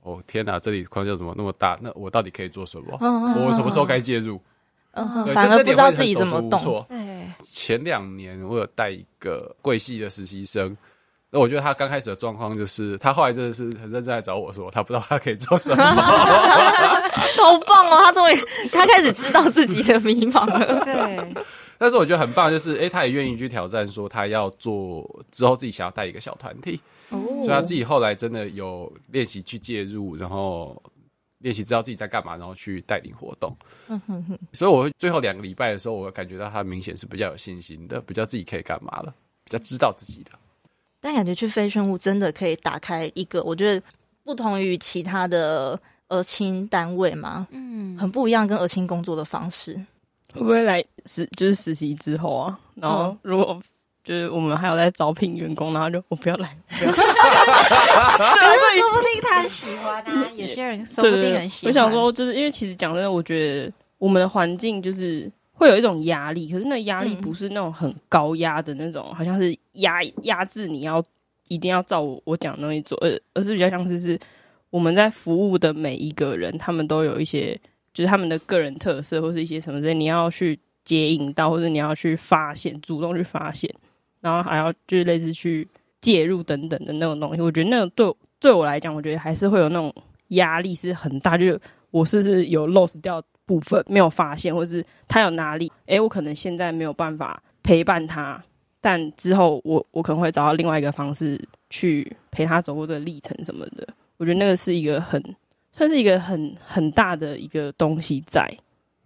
[0.03, 1.78] 哦天哪，这里框架怎么那么大？
[1.80, 2.99] 那我到底可以做什么？
[3.01, 4.40] 我什么时候该介入？
[4.92, 6.84] 嗯，反而不知道自己怎么动。
[6.88, 6.97] 对，
[7.42, 10.76] 前两年我有带一个贵系的实习生。
[11.37, 15.84] 那我觉得他刚开始的状况就是，他后来真的是很认真来找我说，他不知道他可以做什么。
[17.37, 18.01] 好棒哦！
[18.01, 18.34] 他终于
[18.72, 20.82] 他开始知道自己的迷茫了。
[20.82, 21.45] 对，
[21.76, 26.80] 但是我觉得很棒，就是哎、欸，他也愿意去挑战，说他要做之后自己想要带一个小团体，
[27.11, 30.82] 哦、所以他自己后来真的有练习去介入，然后
[31.41, 33.55] 练习知道自己在干嘛，然后去带领活动。
[33.89, 34.39] 嗯哼哼。
[34.55, 39.14] 所以我最后两个礼拜的时候，我感觉到他明显是比较有信心的，比较自己可以干嘛了，
[39.45, 40.30] 比较知道自己的。
[41.07, 43.81] 但感觉去飞炫屋真的可以打开一个，我觉得
[44.25, 45.79] 不同于其他的
[46.09, 49.81] 儿青单位嘛，嗯，很不一样，跟儿青工作的方式。
[50.35, 52.59] 会不会来实就是实习之后啊？
[52.75, 53.57] 然后如果
[54.03, 57.05] 就是我们还有在招聘员工，然后就我不要来，不要来 就
[58.75, 60.29] 是说不定他很喜欢啊。
[60.35, 61.69] 有些人说不定很喜欢。
[61.69, 65.31] 我想说，就是因为其实讲真的，我觉得我们的环境就是。
[65.59, 71.03] 会有一种压力，可是那压力不是那种很高压的那种，嗯、好像是压压制你要
[71.49, 74.18] 一定要照我我讲的东西做，而而是比较像是是
[74.70, 77.59] 我们在服务的每一个人，他们都有一些
[77.95, 83.72] 就是他们的个人特色或是一些什么之类，你要去接应到，或者你要去发现，主动去发现，
[84.20, 85.66] 然后还要就是类似去
[86.01, 87.41] 介入等等的那种东西。
[87.43, 89.95] 我觉得那种对对我来讲，我觉得还是会有那种
[90.29, 91.61] 压力是很大，就是
[91.91, 93.22] 我是不是有 loss 掉。
[93.47, 98.43] 部分没有发现，或是他有哪里，哎，我可能现在没有办法陪伴他，
[98.81, 103.87] 但之后我我可能会找到另外一个方式去陪他走过这个历程什么的。
[104.16, 105.22] 我觉得那个是一个很
[105.72, 108.49] 算是一个很很大的一个东西在。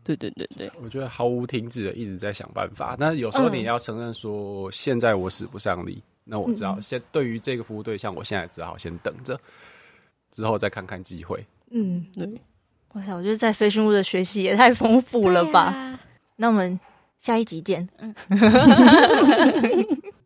[0.03, 2.97] 对对对对，我觉得毫无停止的一直在想办法。
[2.99, 9.39] 那有时候你也要承认说，现在我使不上力，嗯、那我知道，现对于这个服务对象，我现在只好先等着，
[10.31, 11.45] 之后再看看机会。
[11.71, 12.27] 嗯，对。
[12.95, 13.15] 哇塞！
[13.15, 15.65] 我觉得在飞炫屋的学习也太丰富了吧。
[15.67, 16.01] 啊、
[16.35, 16.81] 那我们
[17.21, 17.87] 下一集见。
[17.99, 18.15] 嗯